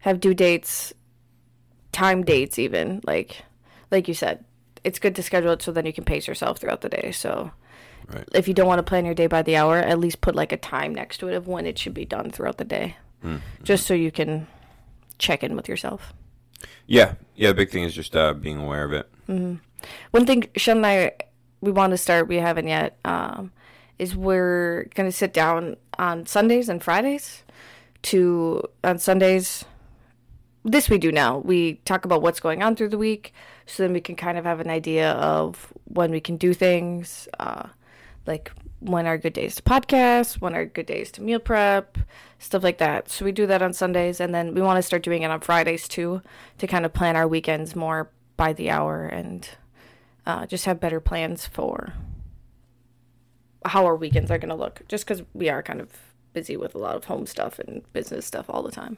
have 0.00 0.20
due 0.20 0.34
dates, 0.34 0.92
time 1.92 2.22
dates, 2.24 2.58
even 2.58 3.00
like, 3.04 3.42
like 3.90 4.08
you 4.08 4.14
said. 4.14 4.44
It's 4.82 4.98
good 4.98 5.14
to 5.16 5.22
schedule 5.22 5.52
it 5.52 5.60
so 5.62 5.72
then 5.72 5.84
you 5.84 5.92
can 5.92 6.04
pace 6.04 6.26
yourself 6.26 6.58
throughout 6.58 6.80
the 6.80 6.88
day. 6.88 7.12
So, 7.12 7.50
Right. 8.08 8.26
if 8.34 8.48
you 8.48 8.54
don't 8.54 8.66
want 8.66 8.78
to 8.78 8.82
plan 8.82 9.04
your 9.04 9.14
day 9.14 9.26
by 9.26 9.42
the 9.42 9.56
hour, 9.56 9.76
at 9.76 9.98
least 10.00 10.20
put 10.22 10.34
like 10.34 10.52
a 10.52 10.56
time 10.56 10.94
next 10.94 11.18
to 11.18 11.28
it 11.28 11.34
of 11.34 11.46
when 11.46 11.66
it 11.66 11.78
should 11.78 11.92
be 11.94 12.06
done 12.06 12.30
throughout 12.30 12.56
the 12.56 12.64
day, 12.64 12.96
just 13.62 13.86
so 13.86 13.94
you 13.94 14.10
can 14.10 14.46
check 15.18 15.42
in 15.42 15.54
with 15.56 15.68
yourself. 15.68 16.12
Yeah. 16.86 17.14
Yeah. 17.36 17.48
The 17.48 17.54
big 17.54 17.70
thing 17.70 17.84
is 17.84 17.94
just 17.94 18.16
uh, 18.16 18.34
being 18.34 18.58
aware 18.58 18.84
of 18.84 18.92
it. 18.92 19.08
One 20.10 20.26
thing 20.26 20.48
Shaun 20.56 20.78
and 20.78 20.86
I 20.86 21.12
we 21.60 21.70
want 21.70 21.90
to 21.92 21.98
start, 21.98 22.28
we 22.28 22.36
haven't 22.36 22.68
yet, 22.68 22.98
um, 23.04 23.52
is 23.98 24.16
we're 24.16 24.84
gonna 24.94 25.12
sit 25.12 25.32
down 25.32 25.76
on 25.98 26.26
Sundays 26.26 26.68
and 26.68 26.82
Fridays 26.82 27.44
to 28.02 28.62
on 28.82 28.98
Sundays. 28.98 29.64
This 30.64 30.90
we 30.90 30.98
do 30.98 31.12
now. 31.12 31.38
We 31.38 31.74
talk 31.84 32.04
about 32.04 32.22
what's 32.22 32.40
going 32.40 32.62
on 32.62 32.76
through 32.76 32.90
the 32.90 32.98
week, 32.98 33.32
so 33.66 33.82
then 33.82 33.92
we 33.92 34.00
can 34.00 34.16
kind 34.16 34.36
of 34.36 34.44
have 34.44 34.60
an 34.60 34.68
idea 34.68 35.12
of 35.12 35.72
when 35.84 36.10
we 36.10 36.20
can 36.20 36.36
do 36.36 36.52
things. 36.54 37.28
Uh, 37.38 37.68
like 38.30 38.52
when 38.78 39.06
are 39.06 39.18
good 39.18 39.34
days 39.34 39.56
to 39.56 39.62
podcast, 39.62 40.40
when 40.40 40.54
are 40.54 40.64
good 40.64 40.86
days 40.86 41.10
to 41.12 41.22
meal 41.22 41.40
prep, 41.40 41.98
stuff 42.38 42.62
like 42.62 42.78
that. 42.78 43.10
So 43.10 43.24
we 43.24 43.32
do 43.32 43.46
that 43.46 43.60
on 43.60 43.72
Sundays, 43.72 44.20
and 44.20 44.34
then 44.34 44.54
we 44.54 44.62
want 44.62 44.78
to 44.78 44.82
start 44.82 45.02
doing 45.02 45.22
it 45.22 45.30
on 45.30 45.40
Fridays 45.40 45.88
too, 45.88 46.22
to 46.58 46.66
kind 46.66 46.86
of 46.86 46.92
plan 46.94 47.16
our 47.16 47.28
weekends 47.28 47.76
more 47.76 48.10
by 48.36 48.52
the 48.54 48.70
hour 48.70 49.04
and 49.04 49.48
uh, 50.24 50.46
just 50.46 50.64
have 50.64 50.80
better 50.80 51.00
plans 51.00 51.46
for 51.46 51.92
how 53.66 53.84
our 53.84 53.96
weekends 53.96 54.30
are 54.30 54.38
going 54.38 54.48
to 54.48 54.54
look. 54.54 54.80
Just 54.88 55.04
because 55.04 55.22
we 55.34 55.50
are 55.50 55.62
kind 55.62 55.80
of 55.80 55.90
busy 56.32 56.56
with 56.56 56.74
a 56.74 56.78
lot 56.78 56.96
of 56.96 57.04
home 57.04 57.26
stuff 57.26 57.58
and 57.58 57.82
business 57.92 58.24
stuff 58.24 58.46
all 58.48 58.62
the 58.62 58.70
time. 58.70 58.96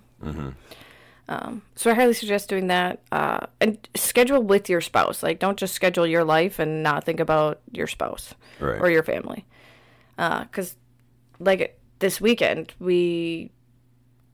Um, 1.28 1.62
so 1.76 1.90
I 1.90 1.94
highly 1.94 2.14
suggest 2.14 2.48
doing 2.48 2.66
that 2.66 3.00
uh, 3.12 3.46
and 3.60 3.78
schedule 3.94 4.42
with 4.42 4.68
your 4.68 4.80
spouse. 4.80 5.22
Like, 5.22 5.38
don't 5.38 5.58
just 5.58 5.72
schedule 5.74 6.06
your 6.06 6.24
life 6.24 6.58
and 6.58 6.82
not 6.82 7.04
think 7.04 7.20
about 7.20 7.60
your 7.70 7.86
spouse 7.86 8.34
Right. 8.60 8.80
or 8.80 8.90
your 8.90 9.02
family. 9.02 9.44
Because, 10.16 10.76
like 11.38 11.78
this 12.00 12.20
weekend, 12.20 12.74
we 12.78 13.50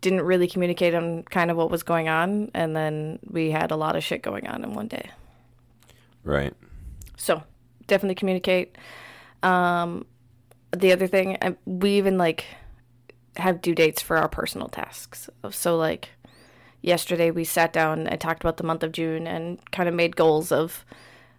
didn't 0.00 0.22
really 0.22 0.48
communicate 0.48 0.94
on 0.94 1.22
kind 1.24 1.50
of 1.50 1.56
what 1.56 1.70
was 1.70 1.82
going 1.82 2.08
on, 2.08 2.50
and 2.54 2.74
then 2.74 3.18
we 3.30 3.50
had 3.50 3.70
a 3.70 3.76
lot 3.76 3.94
of 3.96 4.02
shit 4.02 4.22
going 4.22 4.46
on 4.46 4.64
in 4.64 4.74
one 4.74 4.88
day. 4.88 5.10
Right. 6.24 6.54
So 7.16 7.42
definitely 7.86 8.14
communicate. 8.16 8.76
Um, 9.42 10.04
the 10.76 10.92
other 10.92 11.06
thing, 11.06 11.36
we 11.64 11.92
even 11.98 12.18
like 12.18 12.44
have 13.36 13.62
due 13.62 13.74
dates 13.74 14.02
for 14.02 14.16
our 14.16 14.28
personal 14.28 14.68
tasks. 14.68 15.30
So 15.50 15.76
like 15.76 16.10
yesterday, 16.82 17.30
we 17.30 17.44
sat 17.44 17.72
down 17.72 18.06
and 18.06 18.20
talked 18.20 18.42
about 18.42 18.56
the 18.56 18.64
month 18.64 18.82
of 18.82 18.92
June 18.92 19.26
and 19.26 19.58
kind 19.72 19.88
of 19.88 19.94
made 19.94 20.16
goals 20.16 20.52
of 20.52 20.84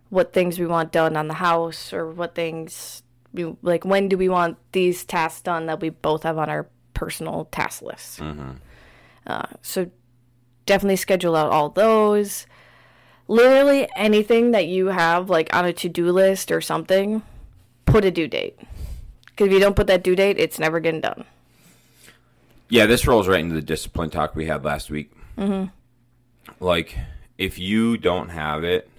what 0.10 0.34
things 0.34 0.58
we 0.60 0.65
want 0.65 0.91
done 0.91 1.15
on 1.15 1.28
the 1.28 1.36
house 1.36 1.93
or 1.93 2.10
what 2.10 2.34
things 2.36 3.04
we, 3.32 3.56
like 3.62 3.86
when 3.86 4.10
do 4.10 4.17
we 4.17 4.28
want 4.28 4.58
these 4.71 5.06
tasks 5.06 5.41
done 5.41 5.67
that 5.67 5.80
we 5.80 5.89
both 5.89 6.23
have 6.23 6.38
on 6.38 6.49
our 6.49 6.67
personal 6.95 7.45
task 7.52 7.82
list. 7.84 8.19
Uh, 9.28 9.45
so 9.62 9.89
definitely 10.65 10.95
schedule 10.95 11.36
out 11.36 11.52
all 11.52 11.69
those 11.69 12.47
literally 13.28 13.88
anything 13.95 14.52
that 14.52 14.65
you 14.67 14.88
have 14.88 15.30
like 15.30 15.56
on 15.56 15.65
a 15.65 15.71
to-do 15.73 16.12
list 16.12 16.52
or 16.52 16.60
something 16.62 17.21
put 17.86 18.04
a 18.04 18.12
due 18.12 18.28
date 18.28 18.58
because 19.28 19.47
if 19.47 19.54
you 19.54 19.60
don't 19.60 19.75
put 19.75 19.88
that 19.88 20.04
due 20.04 20.15
date 20.15 20.38
it's 20.39 20.58
never 20.60 20.80
getting 20.80 21.02
done 21.02 21.23
Yeah, 22.69 22.86
this 22.88 23.06
rolls 23.08 23.28
right 23.28 23.39
into 23.39 23.56
the 23.56 23.62
discipline 23.62 24.10
talk 24.10 24.36
we 24.36 24.45
had 24.45 24.63
last 24.63 24.89
week. 24.91 25.12
Mm-hmm. 25.39 26.63
Like, 26.63 26.97
if 27.38 27.58
you 27.58 27.97
don't 27.97 28.30
have 28.30 28.63
it 28.63 28.89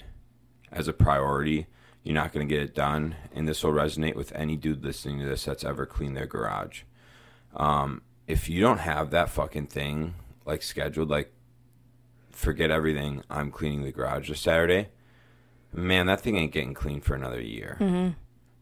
as 0.72 0.88
a 0.88 0.92
priority, 0.92 1.66
you're 2.02 2.14
not 2.14 2.32
going 2.32 2.48
to 2.48 2.54
get 2.54 2.62
it 2.62 2.74
done. 2.74 3.16
And 3.34 3.46
this 3.46 3.62
will 3.62 3.72
resonate 3.72 4.14
with 4.14 4.32
any 4.34 4.56
dude 4.56 4.82
listening 4.82 5.20
to 5.20 5.26
this 5.26 5.44
that's 5.44 5.64
ever 5.64 5.86
cleaned 5.86 6.16
their 6.16 6.26
garage. 6.26 6.82
Um, 7.54 8.02
if 8.26 8.48
you 8.48 8.60
don't 8.60 8.78
have 8.78 9.10
that 9.10 9.30
fucking 9.30 9.66
thing 9.66 10.14
like 10.46 10.62
scheduled, 10.62 11.10
like 11.10 11.32
forget 12.30 12.70
everything. 12.70 13.22
I'm 13.28 13.50
cleaning 13.50 13.82
the 13.82 13.92
garage 13.92 14.28
this 14.28 14.40
Saturday. 14.40 14.88
Man, 15.72 16.06
that 16.06 16.20
thing 16.20 16.36
ain't 16.36 16.52
getting 16.52 16.74
clean 16.74 17.00
for 17.00 17.14
another 17.14 17.40
year. 17.40 17.76
Mm-hmm. 17.80 18.10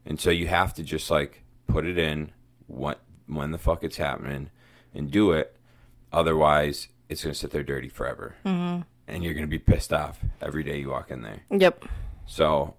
And 0.05 0.19
so 0.19 0.29
you 0.29 0.47
have 0.47 0.73
to 0.75 0.83
just 0.83 1.09
like 1.09 1.43
put 1.67 1.85
it 1.85 1.97
in 1.97 2.31
what 2.67 3.01
when 3.27 3.51
the 3.51 3.57
fuck 3.57 3.83
it's 3.83 3.97
happening 3.97 4.49
and 4.93 5.11
do 5.11 5.31
it. 5.31 5.55
Otherwise, 6.11 6.87
it's 7.09 7.23
gonna 7.23 7.33
sit 7.35 7.51
there 7.51 7.63
dirty 7.63 7.89
forever, 7.89 8.35
mm-hmm. 8.45 8.81
and 9.07 9.23
you're 9.23 9.33
gonna 9.33 9.47
be 9.47 9.59
pissed 9.59 9.91
off 9.91 10.19
every 10.41 10.63
day 10.63 10.79
you 10.79 10.89
walk 10.89 11.11
in 11.11 11.21
there. 11.21 11.41
yep 11.49 11.83
So 12.25 12.75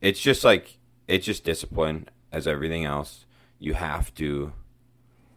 it's 0.00 0.20
just 0.20 0.42
like 0.44 0.78
it's 1.06 1.26
just 1.26 1.44
discipline 1.44 2.08
as 2.32 2.46
everything 2.46 2.84
else. 2.84 3.26
You 3.58 3.74
have 3.74 4.12
to 4.14 4.52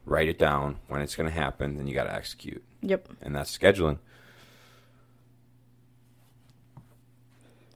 write 0.05 0.29
it 0.29 0.39
down 0.39 0.77
when 0.87 1.01
it's 1.01 1.15
gonna 1.15 1.29
happen, 1.29 1.77
then 1.77 1.87
you 1.87 1.93
got 1.93 2.05
to 2.05 2.13
execute, 2.13 2.63
yep 2.81 3.07
and 3.21 3.35
that's 3.35 3.55
scheduling. 3.55 3.99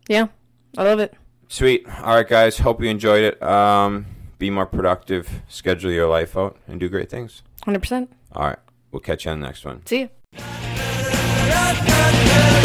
yeah 0.09 0.27
i 0.77 0.83
love 0.83 0.99
it 0.99 1.13
Sweet. 1.47 1.85
All 1.99 2.15
right, 2.15 2.27
guys. 2.27 2.59
Hope 2.59 2.81
you 2.81 2.87
enjoyed 2.87 3.23
it. 3.23 3.43
Um, 3.43 4.05
be 4.39 4.49
more 4.49 4.65
productive. 4.65 5.41
Schedule 5.49 5.91
your 5.91 6.07
life 6.07 6.37
out 6.37 6.55
and 6.65 6.79
do 6.79 6.87
great 6.87 7.09
things. 7.09 7.43
100% 7.63 8.07
All 8.31 8.47
right. 8.47 8.59
We'll 8.89 9.01
catch 9.01 9.25
you 9.25 9.31
on 9.31 9.41
the 9.41 9.47
next 9.47 9.65
one. 9.65 9.85
see 9.85 9.99
you 9.99 10.09
Rock, 11.71 11.87
rock, 11.87 12.51
rock. 12.51 12.60